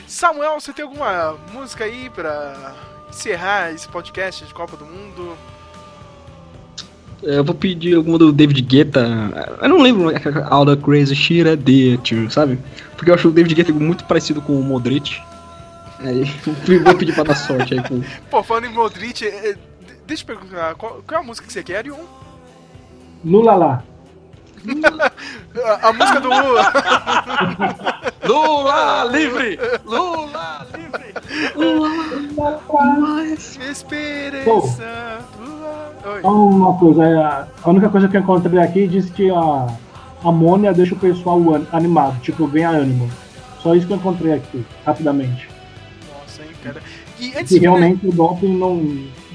Samuel, 0.07 0.59
você 0.59 0.73
tem 0.73 0.83
alguma 0.83 1.33
música 1.53 1.85
aí 1.85 2.09
pra 2.09 2.75
encerrar 3.09 3.71
esse 3.71 3.87
podcast 3.87 4.45
de 4.45 4.53
Copa 4.53 4.75
do 4.75 4.85
Mundo? 4.85 5.37
Eu 7.23 7.43
vou 7.43 7.53
pedir 7.53 7.95
alguma 7.95 8.17
do 8.17 8.31
David 8.31 8.61
Guetta. 8.61 9.59
Eu 9.61 9.69
não 9.69 9.81
lembro 9.81 10.11
All 10.49 10.65
the 10.65 10.75
Crazy 10.75 11.15
Shit 11.15 11.47
I 11.47 11.55
Did, 11.55 12.31
sabe? 12.31 12.57
Porque 12.95 13.11
eu 13.11 13.15
acho 13.15 13.27
o 13.27 13.31
David 13.31 13.53
Guetta 13.53 13.73
muito 13.73 14.03
parecido 14.05 14.41
com 14.41 14.53
o 14.59 14.63
Modric. 14.63 15.21
Aí 15.99 16.23
vou 16.83 16.95
pedir 16.95 17.13
pra 17.13 17.23
dar 17.23 17.35
sorte 17.35 17.75
aí 17.75 17.87
com. 17.87 18.01
Pô, 18.29 18.43
falando 18.43 18.65
em 18.65 18.73
Modric, 18.73 19.25
é, 19.25 19.55
deixa 20.07 20.23
eu 20.23 20.27
perguntar, 20.27 20.75
qual, 20.75 21.03
qual, 21.05 21.21
é 21.21 21.23
a 21.23 21.25
música 21.25 21.45
que 21.45 21.53
você 21.53 21.63
quer, 21.63 21.77
Arion? 21.77 21.99
Lula 23.23 23.55
lá. 23.55 23.83
a, 25.63 25.87
a 25.89 25.93
música 25.93 26.19
do 26.19 26.29
Lula. 26.29 26.73
Lula 28.25 29.03
livre! 29.11 29.59
Lula 29.85 30.67
livre! 30.75 31.10
Lula, 31.55 33.23
esperança. 33.69 35.25
Oi. 36.03 36.21
Uma 36.23 36.77
coisa, 36.77 37.05
é, 37.05 37.15
a 37.63 37.69
única 37.69 37.89
coisa 37.89 38.07
que 38.07 38.17
eu 38.17 38.21
encontrei 38.21 38.59
aqui 38.59 38.87
diz 38.87 39.09
que 39.09 39.29
a 39.29 39.67
amônia 40.23 40.73
deixa 40.73 40.95
o 40.95 40.99
pessoal 40.99 41.39
animado, 41.71 42.19
tipo, 42.21 42.47
ganha 42.47 42.69
ânimo. 42.69 43.09
Só 43.61 43.75
isso 43.75 43.85
que 43.85 43.93
eu 43.93 43.97
encontrei 43.97 44.33
aqui, 44.33 44.65
rapidamente. 44.85 45.47
Nossa, 46.11 46.41
hein, 46.41 46.49
cara. 46.63 46.81
E, 47.19 47.37
antes 47.37 47.51
e 47.51 47.59
realmente 47.59 48.07
o 48.07 48.11
doping 48.11 48.57
não, 48.57 48.75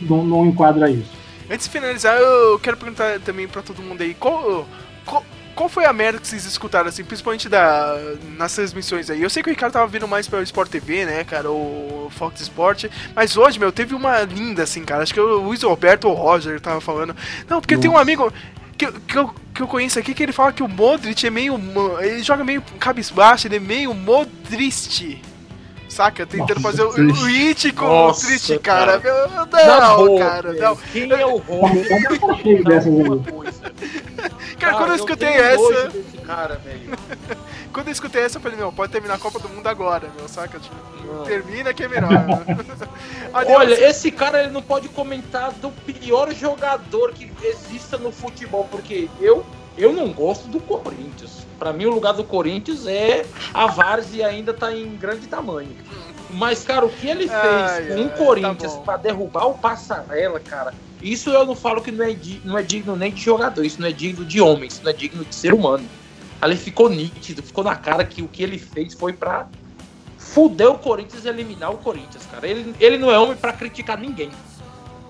não, 0.03 0.25
não 0.25 0.47
enquadra 0.47 0.91
isso. 0.91 1.13
Antes 1.49 1.67
de 1.67 1.73
finalizar, 1.73 2.17
eu 2.19 2.59
quero 2.59 2.77
perguntar 2.77 3.21
também 3.21 3.47
pra 3.47 3.63
todo 3.63 3.81
mundo 3.81 4.03
aí, 4.03 4.15
qual, 4.15 4.67
qual, 5.05 5.25
qual 5.57 5.71
foi 5.71 5.87
a 5.87 5.92
merda 5.92 6.21
que 6.21 6.29
vocês 6.29 6.45
escutaram, 6.45 6.88
assim, 6.88 7.03
principalmente 7.03 7.49
da, 7.49 7.97
nas 8.37 8.55
transmissões 8.55 9.09
aí? 9.09 9.23
Eu 9.23 9.31
sei 9.31 9.42
que 9.42 9.49
o 9.49 9.53
Ricardo 9.53 9.73
tava 9.73 9.87
vindo 9.87 10.07
mais 10.07 10.29
pelo 10.29 10.42
Sport 10.42 10.71
TV, 10.71 11.07
né, 11.07 11.25
cara, 11.25 11.51
o 11.51 12.12
Fox 12.14 12.42
Sport, 12.42 12.85
mas 13.14 13.37
hoje, 13.37 13.59
meu, 13.59 13.73
teve 13.73 13.95
uma 13.95 14.21
linda, 14.21 14.62
assim, 14.62 14.85
cara, 14.85 15.03
acho 15.03 15.14
que 15.14 15.21
o 15.21 15.38
Luiz 15.38 15.62
Roberto 15.62 16.05
ou 16.05 16.12
o 16.12 16.14
Roger 16.14 16.61
tava 16.61 16.81
falando. 16.81 17.16
Não, 17.49 17.61
porque 17.61 17.75
Nossa. 17.75 17.88
tem 17.88 17.90
um 17.90 17.99
amigo 17.99 18.31
que, 18.77 18.92
que, 18.92 19.16
eu, 19.16 19.35
que 19.55 19.62
eu 19.62 19.66
conheço 19.66 19.99
aqui 19.99 20.12
que 20.12 20.23
ele 20.23 20.33
fala 20.33 20.53
que 20.53 20.62
o 20.62 20.69
Modric 20.69 21.27
é 21.27 21.31
meio. 21.31 21.59
Ele 22.01 22.23
joga 22.23 22.45
meio 22.45 22.62
cabisbaixo, 22.79 23.47
ele 23.47 23.57
é 23.57 23.61
meio 23.61 23.95
modriste 23.95 25.23
saca? 25.97 26.27
Tentando 26.27 26.61
fazer 26.61 26.83
o, 26.83 26.91
o 26.91 27.25
It 27.25 27.73
com 27.73 27.87
Nossa, 27.87 28.27
o 28.27 28.29
triste, 28.29 28.59
cara. 28.59 29.01
cara. 29.01 29.27
Meu, 29.27 29.31
não, 29.31 29.97
boa, 29.97 30.21
cara, 30.21 30.53
não. 30.53 30.77
Quem 30.77 31.11
é 31.11 31.27
o 31.27 31.39
Rony? 31.39 31.85
cara, 34.59 34.75
quando 34.77 34.91
eu 34.91 34.97
escutei 34.97 35.29
essa. 35.29 35.93
Cara, 36.27 36.61
quando 37.73 37.87
eu 37.87 37.93
escutei 37.93 38.23
essa, 38.23 38.37
eu 38.37 38.43
falei, 38.43 38.59
não, 38.59 38.73
pode 38.73 38.93
terminar 38.93 39.15
a 39.15 39.19
Copa 39.19 39.39
do 39.39 39.49
Mundo 39.49 39.67
agora, 39.67 40.11
meu, 40.17 40.29
saca? 40.29 40.59
Tipo, 40.59 40.77
termina 41.25 41.73
que 41.73 41.85
é 41.85 41.89
melhor. 41.89 42.11
Olha, 43.33 43.89
esse 43.89 44.11
cara 44.11 44.43
ele 44.43 44.53
não 44.53 44.63
pode 44.63 44.89
comentar 44.91 45.53
do 45.53 45.71
pior 45.71 46.33
jogador 46.35 47.13
que 47.13 47.31
exista 47.43 47.97
no 47.97 48.13
futebol, 48.13 48.69
porque 48.71 49.09
eu 49.21 49.45
eu 49.79 49.93
não 49.93 50.11
gosto 50.11 50.49
do 50.49 50.59
Corinthians. 50.59 51.46
Para 51.59 51.73
mim, 51.73 51.87
o 51.87 51.90
lugar 51.90 52.12
do 52.12 52.25
Corinthians 52.25 52.87
é 52.87 53.25
a 53.53 53.66
Várzea 53.66 54.27
ainda 54.27 54.53
tá 54.53 54.75
em 54.75 54.97
grande 54.97 55.27
tamanho. 55.27 55.71
Mas, 56.31 56.64
cara, 56.64 56.85
o 56.85 56.90
que 56.90 57.07
ele 57.07 57.29
fez 57.29 57.33
ai, 57.33 57.87
com 57.87 58.03
o 58.03 58.09
tá 58.09 58.16
Corinthians 58.16 58.75
tá 58.75 58.81
para 58.81 58.97
derrubar 58.99 59.47
o 59.47 59.55
Passarela, 59.55 60.40
cara, 60.40 60.75
isso 61.01 61.31
eu 61.31 61.47
não 61.47 61.55
falo 61.55 61.81
que 61.81 61.92
não 61.92 62.05
é, 62.05 62.16
não 62.45 62.59
é 62.59 62.62
digno 62.62 62.97
nem 62.97 63.12
de 63.12 63.23
jogador, 63.23 63.64
isso 63.64 63.81
não 63.81 63.88
é 63.88 63.92
digno 63.92 64.25
de 64.25 64.40
homem, 64.40 64.69
isso 64.69 64.83
não 64.83 64.90
é 64.90 64.95
digno 64.95 65.25
de 65.25 65.35
ser 65.35 65.55
humano. 65.55 65.87
Ali 66.40 66.57
ficou 66.57 66.88
nítido, 66.88 67.42
ficou 67.42 67.64
na 67.64 67.77
cara 67.77 68.05
que 68.05 68.23
o 68.23 68.29
que 68.29 68.42
ele 68.42 68.59
fez 68.59 68.95
foi 68.95 69.12
pra 69.12 69.47
fuder 70.19 70.71
o 70.71 70.79
Corinthians 70.79 71.25
e 71.25 71.29
eliminar 71.29 71.73
o 71.73 71.79
Corinthians, 71.79 72.27
cara. 72.31 72.47
Ele, 72.47 72.75
ele 72.79 72.99
não 72.99 73.11
é 73.11 73.19
homem 73.19 73.37
para 73.37 73.53
criticar 73.53 73.99
ninguém. 73.99 74.31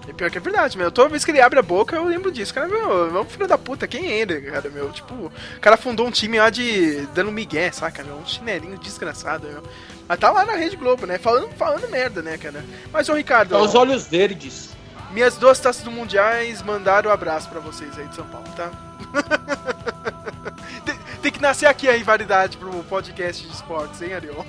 É 0.08 0.12
pior 0.12 0.30
que 0.30 0.38
é 0.38 0.40
verdade, 0.40 0.78
meu. 0.78 0.90
Toda 0.90 1.08
vez 1.08 1.24
que 1.24 1.30
ele 1.30 1.40
abre 1.40 1.58
a 1.58 1.62
boca, 1.62 1.96
eu 1.96 2.04
lembro 2.04 2.30
disso. 2.30 2.54
Cara, 2.54 2.68
meu, 2.68 3.10
vamos 3.10 3.32
filho 3.32 3.48
da 3.48 3.58
puta, 3.58 3.88
quem 3.88 4.06
é 4.06 4.20
ele, 4.20 4.40
cara, 4.42 4.70
meu? 4.70 4.90
Tipo, 4.92 5.14
o 5.14 5.60
cara 5.60 5.76
fundou 5.76 6.06
um 6.06 6.10
time 6.10 6.38
lá 6.38 6.48
de 6.48 7.06
dando 7.14 7.32
migué, 7.32 7.72
saca, 7.72 8.04
meu? 8.04 8.16
Um 8.16 8.26
chinelinho 8.26 8.78
desgraçado, 8.78 9.48
meu. 9.48 9.62
Mas 10.08 10.18
tá 10.18 10.30
lá 10.30 10.44
na 10.44 10.54
Rede 10.54 10.76
Globo, 10.76 11.06
né? 11.06 11.18
Falando, 11.18 11.50
falando 11.54 11.90
merda, 11.90 12.22
né, 12.22 12.38
cara? 12.38 12.64
Mas, 12.92 13.08
ô 13.08 13.14
Ricardo. 13.14 13.50
Tá 13.50 13.58
os 13.58 13.74
olhos 13.74 14.06
verdes. 14.06 14.70
Minhas 15.10 15.36
duas 15.36 15.58
taças 15.58 15.82
do 15.82 15.90
Mundiais 15.90 16.62
mandaram 16.62 17.10
um 17.10 17.12
abraço 17.12 17.48
pra 17.48 17.58
vocês 17.58 17.98
aí 17.98 18.06
de 18.06 18.14
São 18.14 18.26
Paulo, 18.26 18.46
tá? 18.56 18.70
tem, 20.84 20.98
tem, 21.22 21.32
que 21.32 21.40
nascer 21.40 21.66
aqui 21.66 21.88
a 21.88 21.92
rivalidade 21.92 22.56
pro 22.56 22.70
podcast 22.84 23.44
de 23.46 23.52
esportes, 23.52 24.02
hein, 24.02 24.14
Arion? 24.14 24.34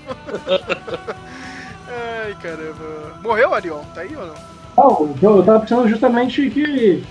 Ai, 1.87 2.35
caramba. 2.41 3.17
Morreu, 3.21 3.53
Arion? 3.53 3.83
Tá 3.95 4.01
aí 4.01 4.15
ou 4.15 4.27
não? 4.27 4.56
Não, 4.77 5.37
eu 5.37 5.43
tava 5.43 5.61
pensando 5.61 5.87
justamente 5.87 6.49
que 6.51 7.03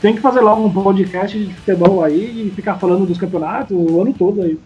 tem 0.00 0.14
que 0.14 0.20
fazer 0.20 0.40
logo 0.40 0.64
um 0.64 0.72
podcast 0.72 1.38
de 1.38 1.52
futebol 1.52 2.02
aí 2.02 2.46
e 2.46 2.50
ficar 2.50 2.76
falando 2.76 3.04
dos 3.04 3.18
campeonatos 3.18 3.76
o 3.76 4.00
ano 4.00 4.14
todo 4.14 4.40
aí. 4.40 4.58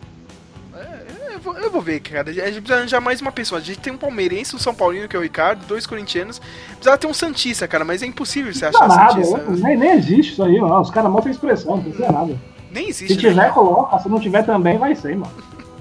É, 0.74 1.34
eu, 1.34 1.40
vou, 1.40 1.56
eu 1.56 1.70
vou 1.70 1.80
ver, 1.80 1.98
cara. 1.98 2.30
A 2.30 2.32
gente 2.32 2.60
precisa 2.60 2.76
arranjar 2.76 3.00
mais 3.00 3.20
uma 3.20 3.32
pessoa. 3.32 3.60
A 3.60 3.64
gente 3.64 3.80
tem 3.80 3.92
um 3.92 3.96
palmeirense, 3.96 4.54
um 4.54 4.60
São 4.60 4.72
Paulino, 4.72 5.08
que 5.08 5.16
é 5.16 5.18
o 5.18 5.22
Ricardo, 5.22 5.66
dois 5.66 5.86
corintianos. 5.86 6.40
Precisa 6.76 6.96
ter 6.96 7.08
um 7.08 7.14
Santista, 7.14 7.66
cara, 7.66 7.84
mas 7.84 8.02
é 8.02 8.06
impossível 8.06 8.54
você 8.54 8.66
achar 8.66 8.86
nada, 8.86 9.24
Santista. 9.24 9.44
Nem, 9.48 9.76
nem 9.76 9.90
existe 9.92 10.32
isso 10.32 10.42
aí, 10.44 10.60
mano. 10.60 10.80
Os 10.80 10.90
caras 10.90 11.10
mostram 11.10 11.32
expressão, 11.32 11.76
não 11.76 11.82
precisa 11.82 12.12
nada. 12.12 12.38
Nem 12.70 12.88
existe. 12.88 13.14
Se 13.14 13.20
tiver, 13.20 13.34
né? 13.34 13.50
coloca. 13.50 13.98
Se 13.98 14.08
não 14.08 14.20
tiver 14.20 14.44
também, 14.44 14.78
vai 14.78 14.94
ser, 14.94 15.16
mano. 15.16 15.32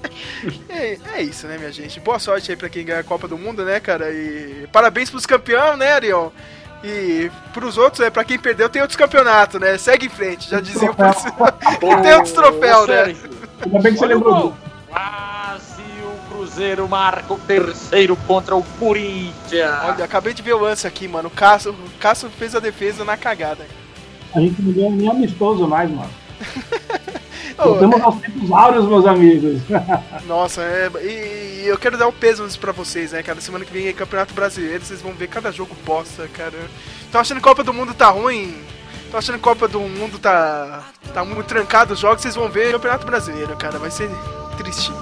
É, 0.68 0.98
é, 1.16 1.22
isso, 1.22 1.46
né, 1.46 1.58
minha 1.58 1.70
gente? 1.70 2.00
Boa 2.00 2.18
sorte 2.18 2.50
aí 2.50 2.56
pra 2.56 2.68
quem 2.68 2.84
ganha 2.84 3.00
a 3.00 3.04
Copa 3.04 3.28
do 3.28 3.36
Mundo, 3.36 3.64
né, 3.64 3.78
cara? 3.80 4.10
E 4.10 4.66
parabéns 4.72 5.10
pros 5.10 5.26
campeões, 5.26 5.78
né, 5.78 5.92
Arion? 5.92 6.30
E 6.82 7.30
pros 7.52 7.76
outros, 7.76 8.00
é, 8.00 8.08
pra 8.08 8.24
quem 8.24 8.38
perdeu, 8.38 8.68
tem 8.68 8.80
outros 8.80 8.96
campeonatos, 8.96 9.60
né? 9.60 9.76
Segue 9.76 10.06
em 10.06 10.08
frente, 10.08 10.48
já 10.48 10.60
dizia 10.60 10.90
o 10.90 10.94
Tem 12.02 12.14
outros 12.14 12.32
troféus, 12.32 12.88
né? 12.88 13.14
Ainda 13.64 13.78
bem 13.80 13.92
que 13.92 13.98
você 13.98 14.06
lembrou. 14.06 14.56
Quase 14.88 15.82
o 16.02 16.28
Cruzeiro 16.30 16.88
marca 16.88 17.34
o 17.34 17.38
terceiro 17.38 18.16
contra 18.26 18.56
o 18.56 18.62
Corinthians. 18.78 19.84
Olha, 19.84 20.04
acabei 20.04 20.32
de 20.32 20.40
ver 20.40 20.54
o 20.54 20.60
lance 20.60 20.86
aqui, 20.86 21.06
mano. 21.06 21.28
O 21.28 21.30
Cássio, 21.30 21.72
o 21.72 21.98
Cássio 22.00 22.30
fez 22.30 22.54
a 22.54 22.60
defesa 22.60 23.04
na 23.04 23.16
cagada. 23.16 23.66
A 24.34 24.40
gente 24.40 24.62
não 24.62 24.72
ganha 24.72 24.90
nem 24.90 25.10
amistoso 25.10 25.68
mais, 25.68 25.90
mano. 25.90 26.10
Voltamos 27.56 28.00
aos 28.00 28.20
tempos 28.20 28.52
áureos, 28.52 28.86
meus 28.86 29.06
amigos. 29.06 29.62
Nossa, 30.26 30.62
é, 30.62 30.90
e, 31.02 31.62
e, 31.62 31.66
eu 31.66 31.78
quero 31.78 31.96
dar 31.96 32.08
um 32.08 32.12
peso 32.12 32.46
pra 32.58 32.72
vocês, 32.72 33.12
né, 33.12 33.22
cara? 33.22 33.40
Semana 33.40 33.64
que 33.64 33.72
vem 33.72 33.88
é 33.88 33.92
Campeonato 33.92 34.34
Brasileiro, 34.34 34.84
vocês 34.84 35.02
vão 35.02 35.12
ver 35.12 35.28
cada 35.28 35.50
jogo 35.50 35.74
bosta, 35.84 36.28
cara. 36.28 36.58
Tô 37.10 37.18
achando 37.18 37.38
que 37.38 37.44
Copa 37.44 37.64
do 37.64 37.72
Mundo 37.72 37.94
tá 37.94 38.08
ruim. 38.08 38.56
Tô 39.10 39.16
achando 39.16 39.36
que 39.36 39.42
Copa 39.42 39.66
do 39.66 39.80
Mundo 39.80 40.18
tá, 40.18 40.84
tá 41.12 41.24
muito 41.24 41.46
trancado 41.46 41.94
os 41.94 42.00
jogos, 42.00 42.22
vocês 42.22 42.34
vão 42.34 42.48
ver 42.48 42.72
Campeonato 42.72 43.06
Brasileiro, 43.06 43.56
cara. 43.56 43.78
Vai 43.78 43.90
ser 43.90 44.08
triste. 44.56 44.92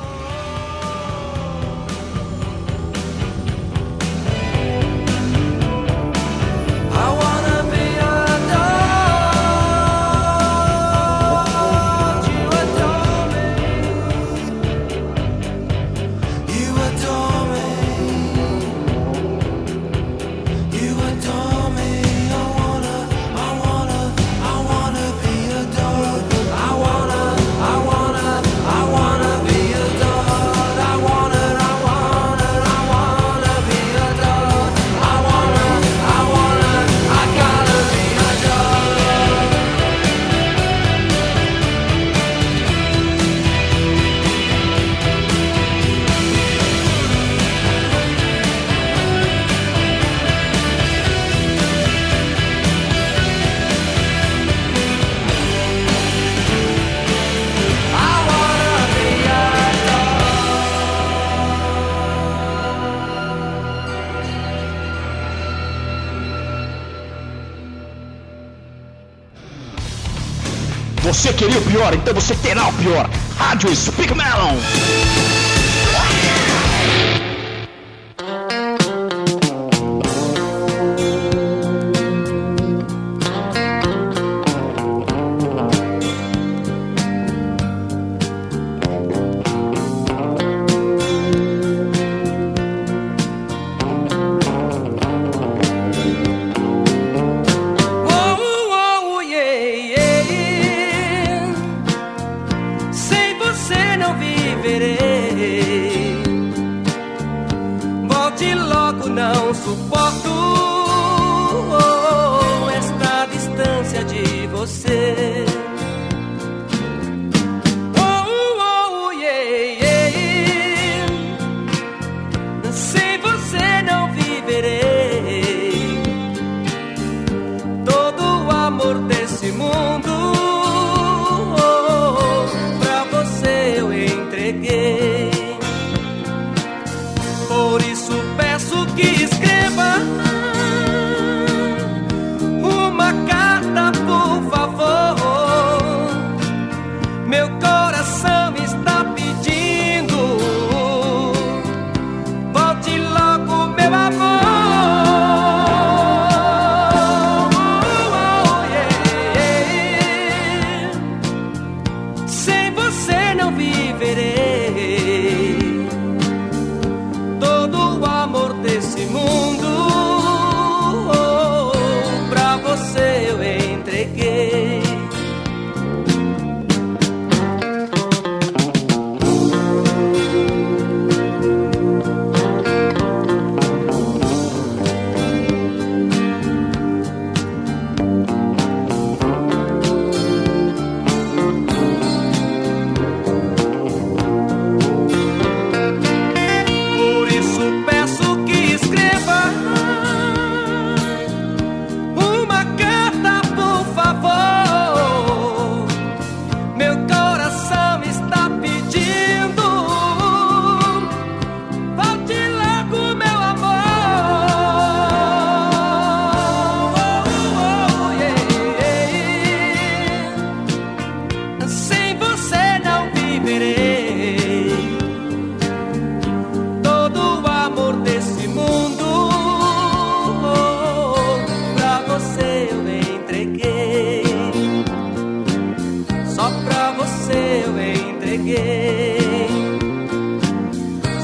Pior, 71.79 71.95
então 71.95 72.13
você 72.13 72.35
terá 72.35 72.67
o 72.67 72.73
pior. 72.73 73.09
Rádio 73.39 73.75
Speak 73.75 74.13
Melon. 74.13 75.28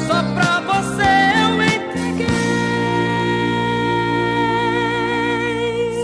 Só 0.07 0.19
pra 0.35 0.61
você 0.61 1.11
eu 1.43 1.53
entreguei. 1.63 2.27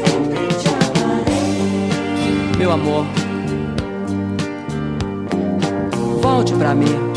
Sempre 0.05 0.43
te 0.55 0.69
amarei. 0.69 2.57
Meu 2.59 2.71
amor, 2.73 3.05
volte 6.21 6.53
pra 6.55 6.75
mim. 6.75 7.10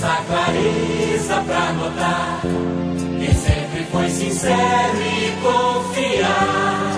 essa 0.00 0.16
clareza 0.26 1.44
pra 1.46 1.72
notar 1.74 2.40
que 2.40 3.34
sempre 3.34 3.84
foi 3.92 4.08
sincero 4.08 4.96
e 5.02 5.30
confiar, 5.42 6.92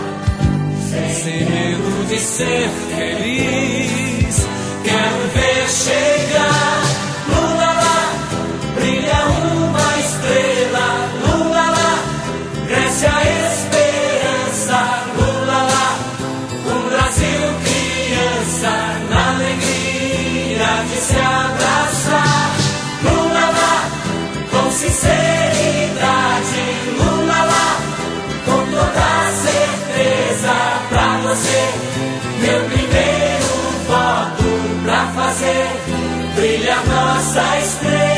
sem, 0.88 1.14
sem 1.14 1.44
medo 1.50 2.06
de 2.06 2.20
ser 2.20 2.68
feliz. 2.94 3.91
Sai 37.32 37.60
estrela. 37.62 38.11